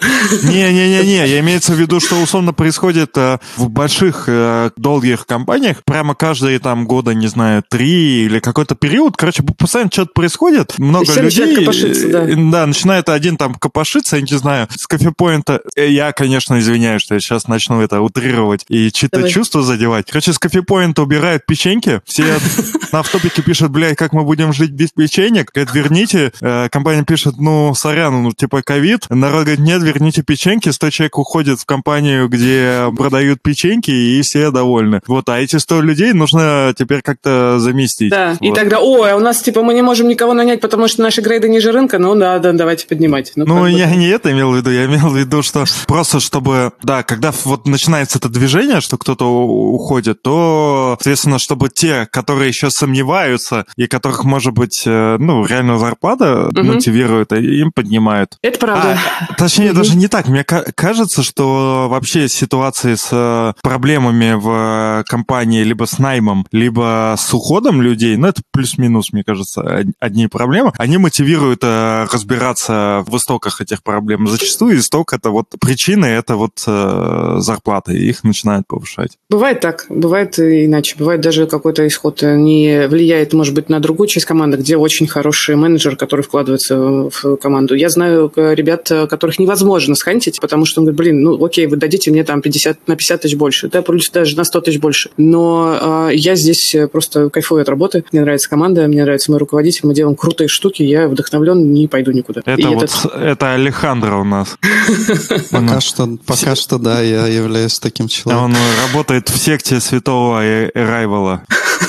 [1.03, 6.15] Не-не-не-не, я имеется в виду, что условно происходит э, в больших э, долгих компаниях, прямо
[6.15, 11.21] каждые там года, не знаю, три или какой-то период, короче, постоянно что-то происходит, много Все
[11.21, 11.65] людей.
[12.11, 12.25] да.
[12.25, 15.61] да, начинает один там копошиться, я не знаю, с кофепоинта.
[15.75, 20.07] Э, я, конечно, извиняюсь, что я сейчас начну это утрировать и чьи-то чувства задевать.
[20.07, 22.23] Короче, с кофепоинта убирают печеньки, все
[22.91, 25.51] на автопике пишут, блядь, как мы будем жить без печенек?
[25.53, 26.31] Говорит, верните.
[26.71, 29.05] Компания пишет, ну, сорян, ну, типа ковид.
[29.09, 30.69] Народ говорит, нет, верните печеньки.
[30.69, 35.01] 100 человек уходит в компанию, где продают печеньки, и все довольны.
[35.07, 38.11] Вот, а эти 100 людей нужно теперь как-то заместить.
[38.11, 38.41] Да, вот.
[38.41, 41.21] и тогда, ой, а у нас, типа, мы не можем никого нанять, потому что наши
[41.21, 43.31] грейды ниже рынка, ну да, да, давайте поднимать.
[43.35, 43.95] Ну, ну я бы.
[43.95, 47.67] не это имел в виду, я имел в виду, что просто чтобы, да, когда вот
[47.67, 54.23] начинается это движение, что кто-то уходит, то, соответственно, чтобы те, которые еще сомневаются, и которых,
[54.23, 56.63] может быть, э, ну, реально зарплата угу.
[56.63, 58.37] мотивирует, им поднимают.
[58.41, 58.97] Это правда.
[59.29, 59.77] А, точнее, угу.
[59.77, 60.27] даже не так.
[60.27, 60.43] Мне
[60.75, 67.81] кажется, что вообще ситуации с э, проблемами в компании либо с наймом, либо с уходом
[67.81, 73.81] людей, ну, это плюс-минус, мне кажется, одни проблемы, они мотивируют э, разбираться в истоках этих
[73.83, 74.27] проблем.
[74.27, 79.17] Зачастую исток это вот причины, это вот э, зарплаты, их начинают повышать.
[79.29, 80.95] Бывает так, бывает иначе.
[80.97, 85.55] Бывает даже какой-то исход не влияет, может быть, на другую часть команды, где очень хороший
[85.55, 87.75] менеджер, который вкладывается в команду.
[87.75, 92.11] Я знаю ребят, которых невозможно схантить, потому что он говорит, блин, ну окей, вы дадите
[92.11, 95.09] мне там 50, на 50 тысяч больше, да, плюс даже на 100 тысяч больше.
[95.17, 99.81] Но э, я здесь просто кайфую от работы, мне нравится команда, мне нравится мой руководитель,
[99.83, 102.41] мы делаем крутые штуки, я вдохновлен, не пойду никуда.
[102.45, 103.15] Это И вот, этот...
[103.15, 104.57] это Алехандро у нас.
[105.51, 108.45] Пока что, пока что, да, я являюсь таким человеком.
[108.45, 108.55] Он
[108.87, 110.41] работает в секте святого
[110.73, 111.43] Эрайвала.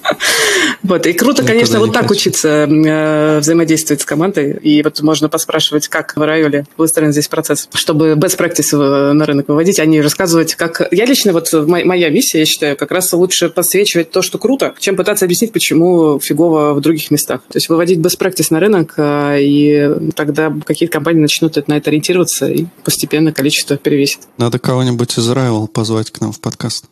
[0.82, 4.52] Вот, и круто, конечно, вот так учиться э, взаимодействовать с командой.
[4.62, 9.48] И вот можно поспрашивать, как в Райоле выстроен здесь процесс, чтобы best practice на рынок
[9.48, 10.88] выводить, а не рассказывать, как...
[10.92, 14.96] Я лично, вот моя миссия, я считаю, как раз лучше подсвечивать то, что круто, чем
[14.96, 17.42] пытаться объяснить, почему фигово в других местах.
[17.48, 21.90] То есть выводить best practice на рынок, э, и тогда какие-то компании начнут на это
[21.90, 24.20] ориентироваться, и постепенно количество перевесит.
[24.36, 26.84] Надо кого-нибудь из Rival позвать к нам в подкаст.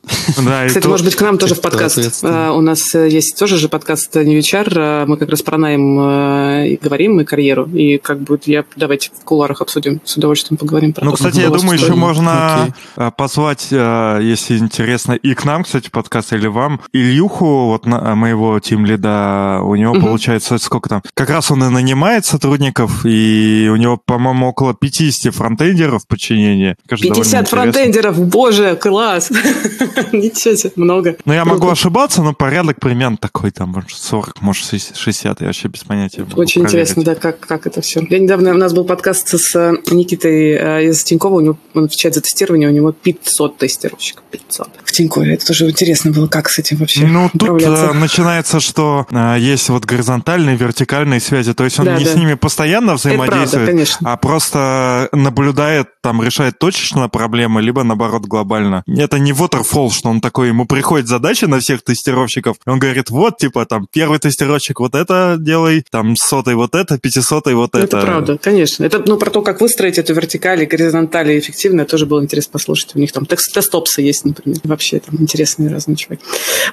[0.45, 2.21] Да, Кстати, может быть, к нам тоже в подкаст.
[2.23, 6.77] А, у нас есть тоже же подкаст New HR, мы как раз про найм э,
[6.83, 11.05] говорим и карьеру, и как бы я давайте в куларах обсудим, с удовольствием поговорим про
[11.05, 12.75] Ну, то, кстати, я думаю, еще можно Окей.
[12.97, 18.15] э, позвать, э, если интересно, и к нам, кстати, подкаст, или вам, Ильюху, вот на-
[18.15, 20.03] моего тимлида, у него Мгм.
[20.05, 25.31] получается, сколько там, как раз он и нанимает сотрудников, и у него, по-моему, около 50
[25.31, 26.77] фронтендеров в подчинении.
[26.89, 27.57] Кажется, довольно 50 интересно.
[27.73, 29.31] фронтендеров, боже, класс!
[30.13, 31.17] Ничего себе, много.
[31.25, 35.69] Ну, я могу ошибаться, но порядок примерно такой, там, может, 40, может, 60, я вообще
[35.69, 36.23] без понятия.
[36.23, 36.57] Очень проверить.
[36.57, 38.05] интересно, да, как, как это все.
[38.09, 41.89] Я недавно, у нас был подкаст с э, Никитой э, из Тинькова, у него, он
[41.89, 44.69] в чат за тестирование, у него 500 тестировщиков, 500.
[44.97, 49.37] Тинькове, это тоже интересно было, как с этим вообще Ну, тут э, начинается, что э,
[49.39, 51.55] есть вот горизонтальные, вертикальные связи.
[51.55, 52.13] То есть он Да, не да.
[52.13, 54.13] с ними постоянно правда, взаимодействует, конечно.
[54.13, 58.83] а просто наблюдает, там, решает точечно проблемы, либо, наоборот, глобально.
[58.87, 63.11] Это не waterfall, что он такой, ему приходит задача на всех тестировщиков, и он говорит,
[63.11, 67.81] вот, типа, там, первый тестировщик вот это делай, там, сотый вот это, пятисотый вот Ну,
[67.81, 67.97] это.
[67.99, 68.85] Это правда, конечно.
[68.85, 72.95] Это ну, про то, как выстроить эту вертикаль и горизонталь эффективно, тоже было интересно послушать.
[72.95, 74.61] У них там тест- тестопсы есть, например.
[74.65, 76.23] Вообще там интересные разные чуваки.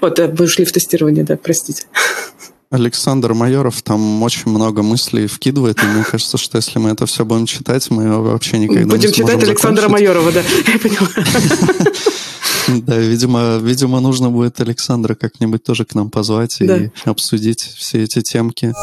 [0.01, 1.84] Вот, э, вы ушли в тестирование, да, простите.
[2.70, 7.24] Александр Майоров там очень много мыслей вкидывает, и мне кажется, что если мы это все
[7.24, 10.07] будем читать, мы вообще никогда не Будем сможем читать Александра закончить.
[10.07, 10.41] Майорова, да,
[10.72, 11.09] я поняла.
[12.68, 16.78] Да, видимо, видимо, нужно будет Александра как-нибудь тоже к нам позвать Да.
[16.78, 18.74] и обсудить все эти темки.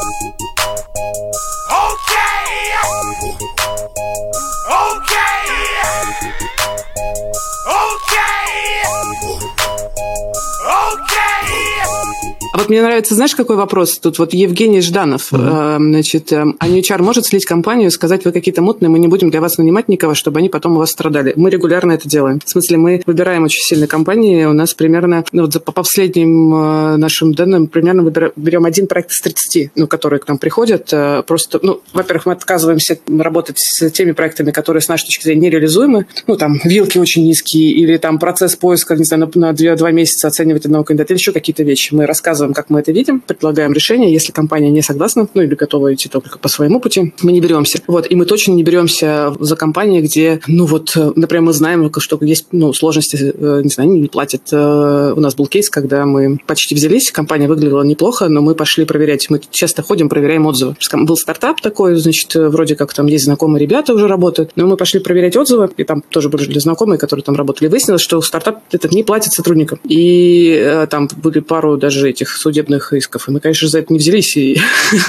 [10.63, 11.10] А
[12.61, 13.97] вот мне нравится, знаешь, какой вопрос?
[13.99, 18.31] Тут вот Евгений Жданов, э, значит, э, а HR может слить компанию и сказать, вы
[18.31, 21.33] какие-то мутные, мы не будем для вас нанимать никого, чтобы они потом у вас страдали.
[21.35, 22.39] Мы регулярно это делаем.
[22.43, 26.97] В смысле, мы выбираем очень сильные компании, у нас примерно, ну вот по последним э,
[26.97, 30.89] нашим данным, примерно выбира- берем один проект из 30, ну, которые к нам приходят.
[30.91, 35.47] э, Просто, ну, во-первых, мы отказываемся работать с теми проектами, которые с нашей точки зрения
[35.47, 36.05] нереализуемы.
[36.27, 39.91] Ну, там, вилки очень низкие, или там процесс поиска, не знаю, на, на две- два
[39.91, 41.93] месяца оценивать одного кандидата, или еще какие-то вещи.
[41.93, 44.11] Мы рассказываем, как мы это видим, предлагаем решение.
[44.11, 47.79] Если компания не согласна, ну, или готова идти только по своему пути, мы не беремся.
[47.87, 52.17] Вот, и мы точно не беремся за компании, где, ну, вот, например, мы знаем, что
[52.21, 54.43] есть, ну, сложности, э, не знаю, не платят.
[54.51, 58.85] Э, У нас был кейс, когда мы почти взялись, компания выглядела неплохо, но мы пошли
[58.85, 59.29] проверять.
[59.29, 60.75] Мы часто ходим, проверяем отзывы.
[60.93, 64.77] Был стартап такой, значит, э, вроде как там есть знакомые ребята уже работают, но мы
[64.77, 67.69] пошли проверять отзывы, и там тоже были знакомые, которые там работали.
[67.69, 69.79] Выяснилось, что стартап этот не платит сотрудникам.
[69.83, 73.27] И там были пару даже этих судебных исков.
[73.27, 74.35] И мы, конечно за это не взялись.
[74.37, 74.59] И,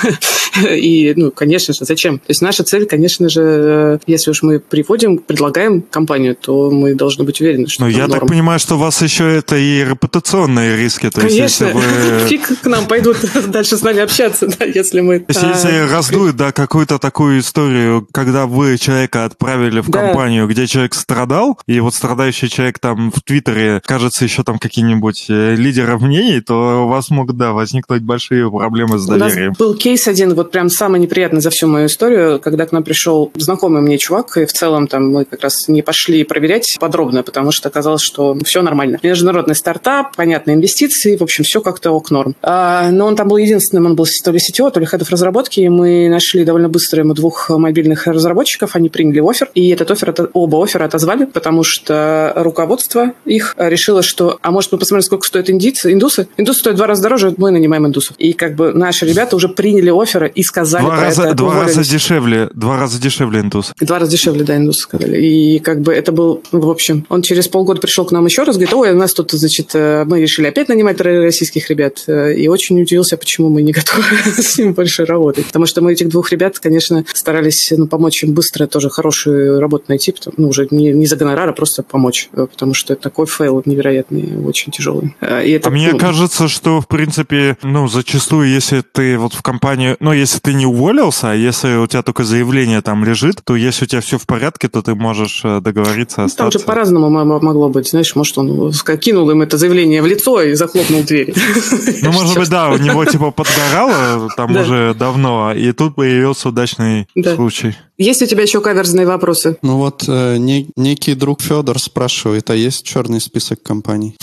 [0.71, 2.19] и ну, конечно же, зачем?
[2.19, 7.25] То есть наша цель, конечно же, если уж мы приводим, предлагаем компанию, то мы должны
[7.25, 8.29] быть уверены, что Ну, там я так норм.
[8.29, 11.11] понимаю, что у вас еще это и репутационные риски.
[11.11, 11.83] То есть, Конечно, если вы...
[12.29, 13.17] фиг к нам пойдут
[13.49, 15.21] дальше с нами общаться, да, если мы...
[15.21, 20.47] То есть, а, если раздует, да, какую-то такую историю, когда вы человека отправили в компанию,
[20.49, 25.55] где человек страдал, и вот страдающий человек там в Твиттере, кажется, еще там какие-нибудь э,
[25.55, 29.55] лидеры мнений, то у вас могут, да, возникнуть большие проблемы с У нас доверием.
[29.59, 33.31] был кейс один, вот прям самый неприятный за всю мою историю, когда к нам пришел
[33.35, 37.53] знакомый мне чувак, и в целом там мы как раз не пошли проверять подробно, потому
[37.53, 38.99] что оказалось, что все нормально.
[39.03, 42.35] Международный стартап, понятные инвестиции, в общем, все как-то ок норм.
[42.43, 45.61] А, но он там был единственным, он был то ли CTO, то ли хедов разработки,
[45.61, 50.31] и мы нашли довольно быстро ему двух мобильных разработчиков, они приняли офер, и этот офер,
[50.33, 55.51] оба оффера отозвали, потому что руководство их решило, что, а может мы посмотрим, сколько стоят
[55.51, 56.29] индийцы, индусы?
[56.37, 58.17] Индусы стоят в два раза дороже, мы нанимаем индусов.
[58.19, 61.85] И как бы наши ребята уже приняли оферы и сказали Два раза, это, два раза
[61.85, 63.73] дешевле, два раза дешевле индус.
[63.81, 65.21] Два раза дешевле, да, индусы сказали.
[65.21, 68.57] И как бы это был, в общем, он через полгода пришел к нам еще раз,
[68.57, 72.05] говорит, ой, у нас тут, значит, э, мы решили опять нанимать российских ребят.
[72.07, 74.03] Э, И очень удивился, почему мы не готовы
[74.37, 75.47] с ним больше работать.
[75.47, 79.85] Потому что мы этих двух ребят, конечно, старались ну, помочь им быстро тоже хорошую работу
[79.89, 83.03] найти, потому- ну, уже не, не за гонорар, а просто помочь, э, потому что это
[83.03, 85.15] такой фейл невероятный, очень тяжелый.
[85.23, 89.43] И это, А мне ну, кажется, что, в принципе, ну, зачастую, если ты вот в
[89.43, 93.55] компанию, ну, если ты не уволился, а если у тебя только заявление там лежит, то
[93.57, 96.59] если у тебя все в порядке, то ты можешь э, договориться Ну, Там остаться.
[96.59, 97.89] же по-разному мо- могло быть.
[97.91, 101.35] Знаешь, может, он кинул им это заявление в лицо и захлопнул дверь.
[102.03, 104.61] Ну, может быть, да, у него типа подгорало там Да.
[104.63, 107.37] уже давно, и тут появился удачный Да.
[107.37, 107.77] случай.
[108.03, 109.59] Есть у тебя еще каверзные вопросы?
[109.63, 114.17] Ну вот э, не- некий друг Федор спрашивает, а есть черный список компаний?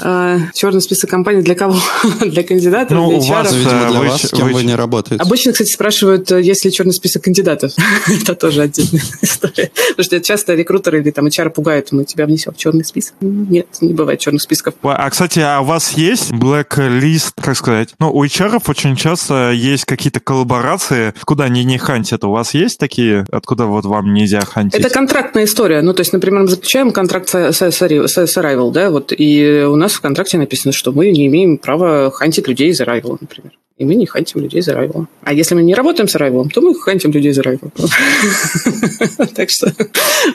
[0.00, 1.76] Э, Черный список компаний для кого?
[2.20, 3.58] Для кандидатов, Ну, для у вас, HR?
[3.58, 5.22] Видимо, для вас, с кем вы не работаете.
[5.22, 7.72] Обычно, кстати, спрашивают, э, есть ли черный список кандидатов.
[8.06, 9.70] Это тоже отдельная история.
[9.96, 13.14] Потому что часто рекрутеры или там HR пугают, мы тебя внесем в черный список.
[13.20, 14.74] Ну, Нет, не бывает черных списков.
[14.82, 17.94] А, кстати, а у вас есть blacklist, как сказать?
[17.98, 22.24] Ну, у HR очень часто есть какие-то коллаборации, куда они не хантят.
[22.24, 24.80] У вас есть такие, откуда вот вам нельзя хантить?
[24.80, 25.82] Это контрактная история.
[25.82, 29.76] Ну, то есть, например, мы заключаем контракт с, с- с Arrival, да, вот, и у
[29.76, 33.52] нас в контракте написано, что мы не имеем права хантить людей из Arrival, например.
[33.76, 35.06] И мы не хантим людей из Arrival.
[35.24, 37.72] А если мы не работаем с Arrival, то мы хантим людей из Arrival.
[39.34, 39.72] Так что,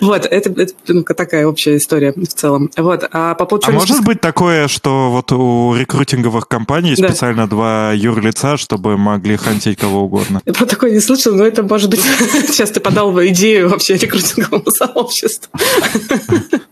[0.01, 2.69] вот, это ну, такая общая история в целом.
[2.75, 7.93] Вот, а по поводу А может быть такое, что вот у рекрутинговых компаний специально два
[7.93, 10.41] юрлица, чтобы могли хантить кого угодно?
[10.45, 12.01] Я про такое не слышал, но это, может быть,
[12.47, 15.49] сейчас ты подал бы идею вообще рекрутинговому сообществу.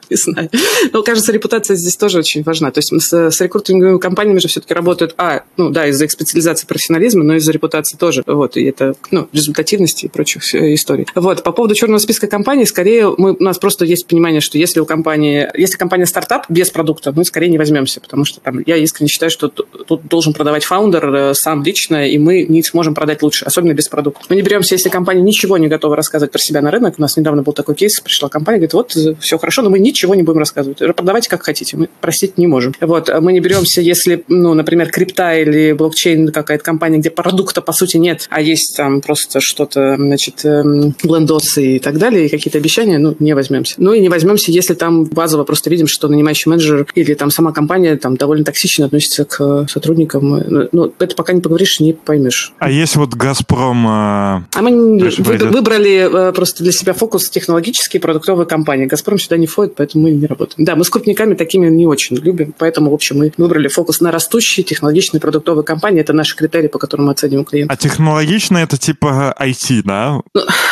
[0.09, 0.49] Не знаю.
[0.91, 2.71] Но, кажется, репутация здесь тоже очень важна.
[2.71, 6.11] То есть с, с рекрутинговыми компаниями же все-таки работают, а, ну да, из-за их
[6.57, 8.23] специализации профессионализма, но из-за репутации тоже.
[8.25, 11.05] Вот, и это, ну, результативности и прочих э, историй.
[11.15, 14.79] Вот, по поводу черного списка компаний, скорее мы, у нас просто есть понимание, что если
[14.79, 18.77] у компании, если компания стартап без продукта, мы скорее не возьмемся, потому что там я
[18.77, 23.21] искренне считаю, что тут должен продавать фаундер э, сам лично, и мы не сможем продать
[23.21, 24.21] лучше, особенно без продукта.
[24.29, 26.95] Мы не беремся, если компания ничего не готова рассказывать про себя на рынок.
[26.97, 30.15] У нас недавно был такой кейс, пришла компания, говорит, вот, все хорошо, но мы ничего
[30.15, 30.79] не будем рассказывать.
[30.79, 32.73] Продавайте как хотите, мы простить не можем.
[32.81, 37.73] Вот, мы не беремся, если, ну, например, крипта или блокчейн какая-то компания, где продукта, по
[37.73, 42.57] сути, нет, а есть там просто что-то, значит, эм, блендосы и так далее, и какие-то
[42.57, 43.75] обещания, ну, не возьмемся.
[43.77, 47.51] Ну, и не возьмемся, если там базово просто видим, что нанимающий менеджер или там сама
[47.51, 50.69] компания там довольно токсично относится к э, сотрудникам.
[50.71, 52.53] Ну, это пока не поговоришь, не поймешь.
[52.59, 53.85] А есть вот Газпром...
[53.85, 55.51] э, А мы пойдет.
[55.51, 58.85] выбрали э, просто для себя фокус технологические продуктовые компании.
[58.85, 60.63] «Газпром» сюда не входит, поэтому мы не работаем.
[60.65, 64.11] Да, мы с крупниками такими не очень любим, поэтому, в общем, мы выбрали фокус на
[64.11, 65.99] растущие технологичные продуктовые компании.
[66.01, 67.73] Это наши критерии, по которым мы оцениваем клиента.
[67.73, 70.21] А технологично это типа IT, да?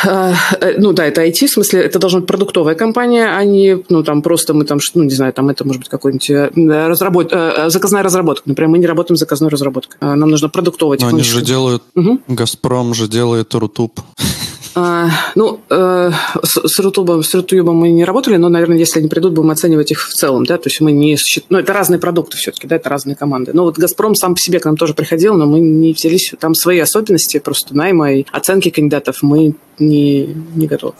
[0.04, 3.82] А, э, Ну да, это IT, в смысле, это должна быть продуктовая компания, а не,
[3.88, 6.50] ну, там, просто мы там, ну, не знаю, там, это может быть какой-нибудь э,
[6.88, 7.32] разработ...
[7.32, 8.48] э, заказная разработка.
[8.48, 9.96] Например, мы не работаем с заказной разработкой.
[10.00, 11.82] Нам нужна продуктовая Но они же делают...
[11.94, 12.22] Мгм.
[12.28, 14.00] Газпром же делает Рутуб.
[14.78, 16.10] А, ну, э,
[16.42, 19.90] с, с Рутубом, с Рутубом мы не работали, но, наверное, если они придут, будем оценивать
[19.90, 21.46] их в целом, да, то есть мы не счит...
[21.48, 23.52] Ну, это разные продукты все-таки, да, это разные команды.
[23.54, 26.54] Но вот «Газпром» сам по себе к нам тоже приходил, но мы не взялись, там
[26.54, 30.92] свои особенности просто найма и оценки кандидатов мы не, не готовы.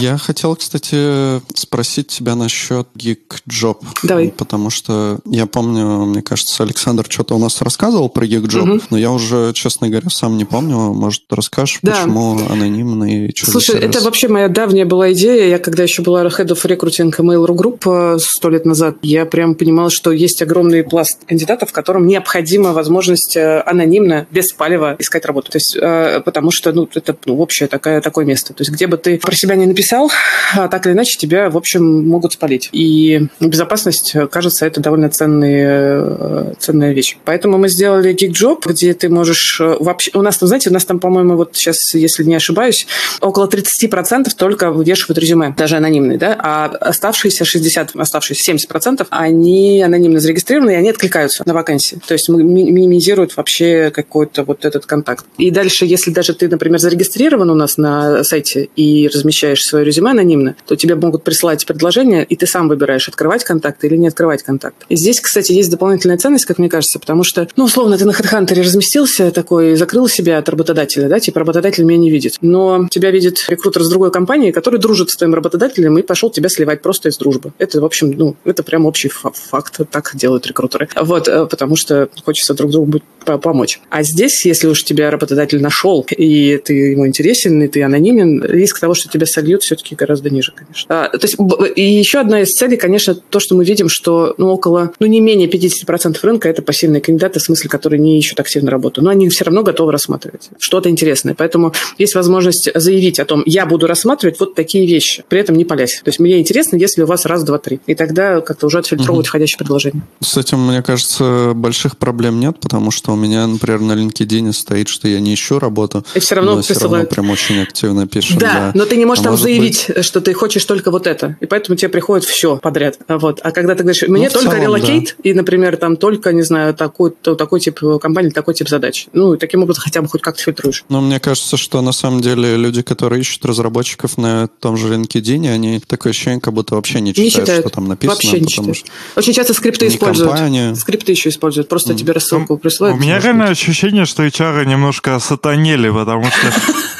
[0.00, 3.78] Я хотел, кстати, спросить тебя насчет Geek Job.
[4.02, 4.30] Давай.
[4.36, 8.82] Потому что я помню, мне кажется, Александр что-то у нас рассказывал про Job, Мгм.
[8.90, 10.76] но я уже, честно говоря, сам не помню.
[10.92, 11.92] Может, расскажешь, Да.
[11.92, 15.48] почему анонимный и что Слушай, это вообще моя давняя была идея.
[15.48, 19.54] Я когда еще была Head of Recruiting Mail.ru Group э, сто лет назад, я прям
[19.54, 25.52] понимала, что есть огромный пласт кандидатов, которым необходима возможность э, анонимно, без палева искать работу.
[25.52, 28.52] То есть, э, потому что, ну, это ну, общее такое, такое место.
[28.54, 31.56] То есть, где бы ты про себя не написал, а так или иначе тебя, в
[31.56, 32.68] общем, могут спалить.
[32.72, 37.16] И безопасность, э, кажется, это довольно ценные, э, ценная вещь.
[37.24, 40.10] Поэтому мы сделали GeekJob, где ты можешь э, вообще...
[40.14, 42.86] У нас там, знаете, у нас там, по-моему, вот сейчас, если не ошибаюсь,
[43.20, 50.20] около 30% только вывешивают резюме, даже анонимные, да, а оставшиеся 60, оставшиеся 70%, они анонимно
[50.20, 51.98] зарегистрированы, и они откликаются на вакансии.
[52.06, 55.24] То есть ми- минимизируют вообще какой-то вот этот контакт.
[55.38, 60.12] И дальше, если даже ты, например, зарегистрирован у нас на сайте и размещаешь свое резюме
[60.12, 64.44] анонимно, то тебе могут присылать предложение, и ты сам выбираешь, открывать контакт или не открывать
[64.44, 64.76] контакт.
[64.88, 68.12] И здесь, кстати, есть дополнительная ценность, как мне кажется, потому что, ну, условно, ты на
[68.12, 72.36] HeadHunter разместился такой, закрыл себя от работодателя, да, типа работодатель меня не видит.
[72.40, 76.48] Но тебя видит рекрутер с другой компании, который дружит с твоим работодателем и пошел тебя
[76.48, 77.52] сливать просто из дружбы.
[77.58, 80.88] Это, в общем, ну, это прям общий фа- факт, так делают рекрутеры.
[80.94, 83.80] Вот, э, потому что хочется друг другу помочь.
[83.90, 88.78] А здесь, если уж тебя работодатель нашел, и ты ему интересен, и ты анонимен, риск
[88.78, 91.04] того, что тебя сольют, все-таки гораздо ниже, конечно.
[91.04, 91.36] А, то есть,
[91.76, 95.20] и еще одна из целей, конечно, то, что мы видим, что ну, около, ну, не
[95.20, 99.28] менее 50% рынка это пассивные кандидаты, в смысле, которые не ищут активно работу, но они
[99.28, 101.34] все равно готовы рассматривать что-то интересное.
[101.34, 105.64] Поэтому есть возможность заявить о том, я буду рассматривать вот такие вещи, при этом не
[105.64, 106.00] палясь.
[106.04, 107.80] То есть мне интересно, если у вас раз, два, три.
[107.86, 110.02] И тогда как-то уже отфильтровывать входящее предложение.
[110.20, 114.88] С этим, мне кажется, больших проблем нет, потому что у меня, например, на LinkedIn стоит,
[114.88, 116.04] что я не ищу работу.
[116.14, 118.38] И все равно но все равно прям очень активно пишут.
[118.38, 121.36] Да, но ты не можешь А там может заявить, что ты хочешь только вот это,
[121.40, 122.98] и поэтому тебе приходит все подряд.
[123.08, 123.40] Вот.
[123.42, 126.74] А когда ты говоришь, мне Ну, только целом, релокейт, и, например, там только, не знаю,
[126.74, 129.06] такой, такой тип компании, такой тип задач.
[129.12, 130.84] Ну, и таким образом хотя бы хоть как-то фильтруешь.
[130.88, 135.48] Но мне кажется, что на самом деле люди, которые ищут разработчиков на том же LinkedIn,
[135.52, 137.60] они такое ощущение, как будто вообще не Не читают, читают.
[137.66, 138.14] что там написано.
[138.14, 138.76] Вообще не потому читают.
[139.14, 140.30] что Очень часто скрипты не используют.
[140.32, 140.74] компания.
[140.74, 141.68] Скрипты еще используют.
[141.68, 142.98] Просто тебе рассылку присылают.
[142.98, 143.52] У меня реально быть.
[143.52, 146.52] ощущение, что HR немножко сатанели, потому что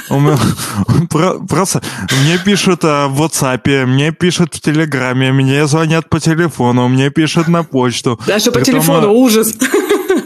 [0.14, 0.38] у меня-
[1.10, 1.82] про- просто
[2.22, 7.48] мне пишут а, в WhatsApp, мне пишут в Телеграме, мне звонят по телефону, мне пишут
[7.48, 8.20] на почту.
[8.26, 9.54] Даже по Притом, телефону ужас.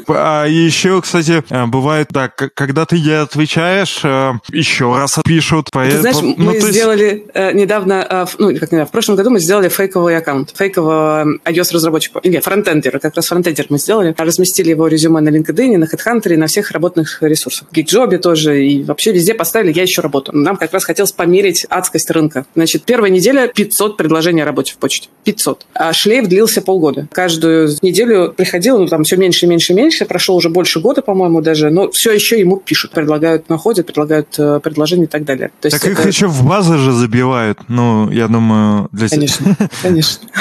[0.08, 5.68] А еще, кстати, а, бывает так, когда ты не отвечаешь, а, еще раз пишут.
[5.72, 8.86] Ты поэ- знаешь, по- мы ну, то есть- сделали э, недавно, э, ну, как недавно,
[8.86, 13.78] в прошлом году мы сделали фейковый аккаунт, фейкового iOS-разработчика, нет, фронтендера, как раз фронтендер мы
[13.78, 17.68] сделали, разместили его резюме на LinkedIn, на HeadHunter на всех работных ресурсах.
[17.70, 20.38] В GitJob тоже и вообще везде поставили «Я еще работаю».
[20.38, 22.46] Нам как раз хотелось померить адскость рынка.
[22.54, 25.08] Значит, первая неделя 500 предложений о работе в почте.
[25.24, 25.66] 500.
[25.74, 27.08] А шлейф длился полгода.
[27.12, 31.40] Каждую неделю приходил, ну, там все меньше и меньше меньше, прошло уже больше года, по-моему,
[31.40, 35.50] даже, но все еще ему пишут, предлагают, находят, предлагают э, предложения и так далее.
[35.60, 37.58] То есть Так их это- еще в базы же забивают.
[37.68, 39.08] Ну, я думаю, для.
[39.08, 40.28] Конечно, конечно.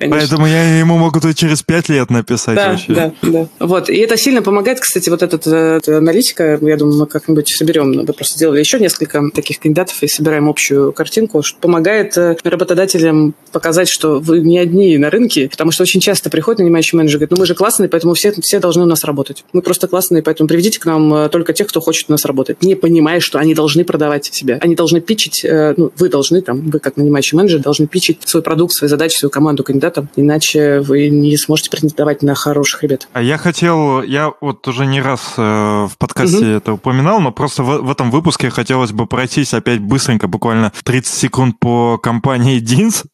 [0.00, 0.18] Конечно.
[0.18, 2.94] Поэтому я ему могу тут через пять лет написать Да, вообще.
[2.94, 3.48] да, да.
[3.58, 3.90] Вот.
[3.90, 7.92] И это сильно помогает, кстати, вот этот, э, эта аналитика, я думаю, мы как-нибудь соберем.
[7.92, 13.34] Мы просто сделали еще несколько таких кандидатов и собираем общую картинку, что помогает э, работодателям
[13.52, 17.18] показать, что вы не одни на рынке, потому что очень часто приходит нанимающий менеджер и
[17.18, 19.44] говорит, ну мы же классные, поэтому все, все должны у нас работать.
[19.52, 22.62] Мы просто классные, поэтому приведите к нам э, только тех, кто хочет у нас работать,
[22.62, 24.58] не понимая, что они должны продавать себя.
[24.62, 28.42] Они должны питчить, э, ну, вы должны, там, вы как нанимающий менеджер, должны питчить свой
[28.42, 33.08] продукт, свои задачи, свою команду кандидатам, иначе вы не сможете претендовать на хороших ребят.
[33.12, 35.42] А я хотел, я вот уже не раз э,
[35.90, 36.56] в подкасте Мгм.
[36.56, 41.12] это упоминал, но просто в, в этом выпуске хотелось бы пройтись опять быстренько, буквально 30
[41.14, 43.04] секунд по компании Динс.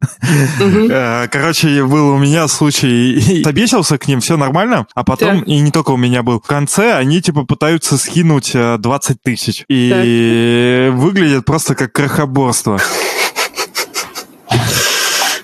[0.61, 5.49] Э, Короче, был у меня случай, и обесился к ним, все нормально, а потом, Так.
[5.49, 9.65] и не только у меня был, в конце они типа пытаются скинуть э, 20 тысяч.
[9.69, 12.79] И выглядит просто как крохоборство.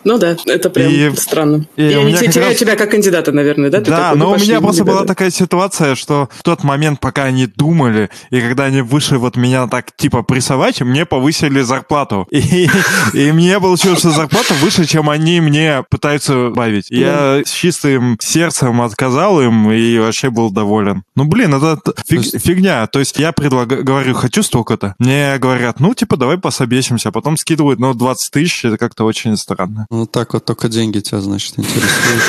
[0.04, 1.66] Ну да, это прям И- странно.
[1.76, 3.80] и И, у они теряют раз- тебя как кандидата, наверное, да?
[3.80, 6.42] Ты Да, такой, ну, но у пошли, меня ну, просто была такая ситуация, что в
[6.42, 11.06] тот момент, пока они думали, и когда они вышли вот меня так типа прессовать, мне
[11.06, 12.26] повысили зарплату.
[12.30, 12.68] И,
[13.14, 16.86] и мне получилось, что зарплата выше, чем они мне пытаются бавить.
[16.90, 21.04] Я с чистым сердцем отказал им и вообще был доволен.
[21.16, 21.78] Ну, блин, это
[22.10, 22.86] фиг- фигня.
[22.86, 24.94] То есть я предлагаю, говорю, хочу столько-то.
[24.98, 27.10] Мне говорят, ну, типа, давай пособесимся.
[27.12, 29.86] Потом скидывают, ну, 20 тысяч, это как-то очень странно.
[29.92, 32.22] Ну, так вот только деньги тебя, значит, интересуют.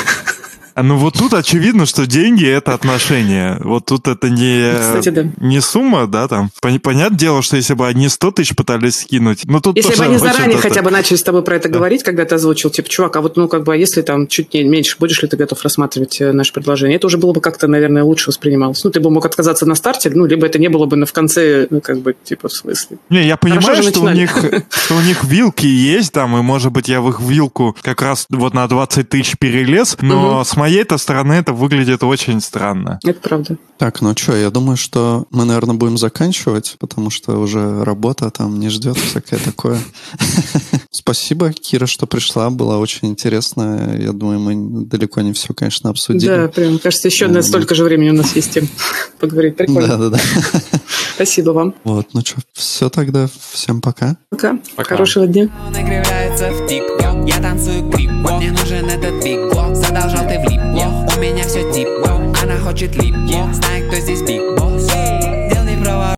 [0.74, 3.58] А ну вот тут очевидно, что деньги это отношения.
[3.62, 5.26] Вот тут это не, Кстати, да.
[5.38, 6.50] не сумма, да, там.
[6.62, 10.04] Пон- Понятное дело, что если бы они 100 тысяч пытались скинуть, ну тут Если бы
[10.04, 13.16] они заранее хотя бы начали с тобой про это говорить, когда ты озвучил, типа, чувак,
[13.16, 15.62] а вот, ну, как бы, а если там чуть не меньше, будешь ли ты готов
[15.62, 16.96] рассматривать э, наше предложение?
[16.96, 18.82] Это уже было бы как-то, наверное, лучше воспринималось.
[18.82, 21.12] Ну, ты бы мог отказаться на старте, ну, либо это не было бы на в
[21.12, 22.98] конце, ну, как бы, типа, в смысле.
[23.10, 24.36] Не, я понимаю, Хорошо что у, них,
[24.70, 28.26] что у них вилки есть там, и, может быть, я в их вилку как раз
[28.30, 32.98] вот на 20 тысяч перелез, но с моей-то стороны это выглядит очень странно.
[33.04, 33.58] Это правда.
[33.76, 38.58] Так, ну что, я думаю, что мы, наверное, будем заканчивать, потому что уже работа там
[38.58, 39.78] не ждет, всякое такое.
[40.90, 43.94] Спасибо, Кира, что пришла, было очень интересно.
[43.98, 46.28] Я думаю, мы далеко не все, конечно, обсудили.
[46.28, 48.66] Да, прям, кажется, еще на столько же времени у нас есть тем
[49.20, 49.56] поговорить.
[49.56, 49.86] Прикольно.
[49.86, 50.18] Да-да-да.
[51.14, 51.74] Спасибо вам.
[51.84, 54.16] Вот, ну что, все тогда, всем пока.
[54.30, 54.58] Пока.
[54.76, 54.94] Пока.
[54.94, 55.50] Хорошего дня.
[57.26, 61.88] Я танцую крип Мне нужен этот биг блок Задолжал ты влип У меня все тип
[62.42, 63.14] Она хочет лип
[63.52, 64.90] Знает, кто здесь биг босс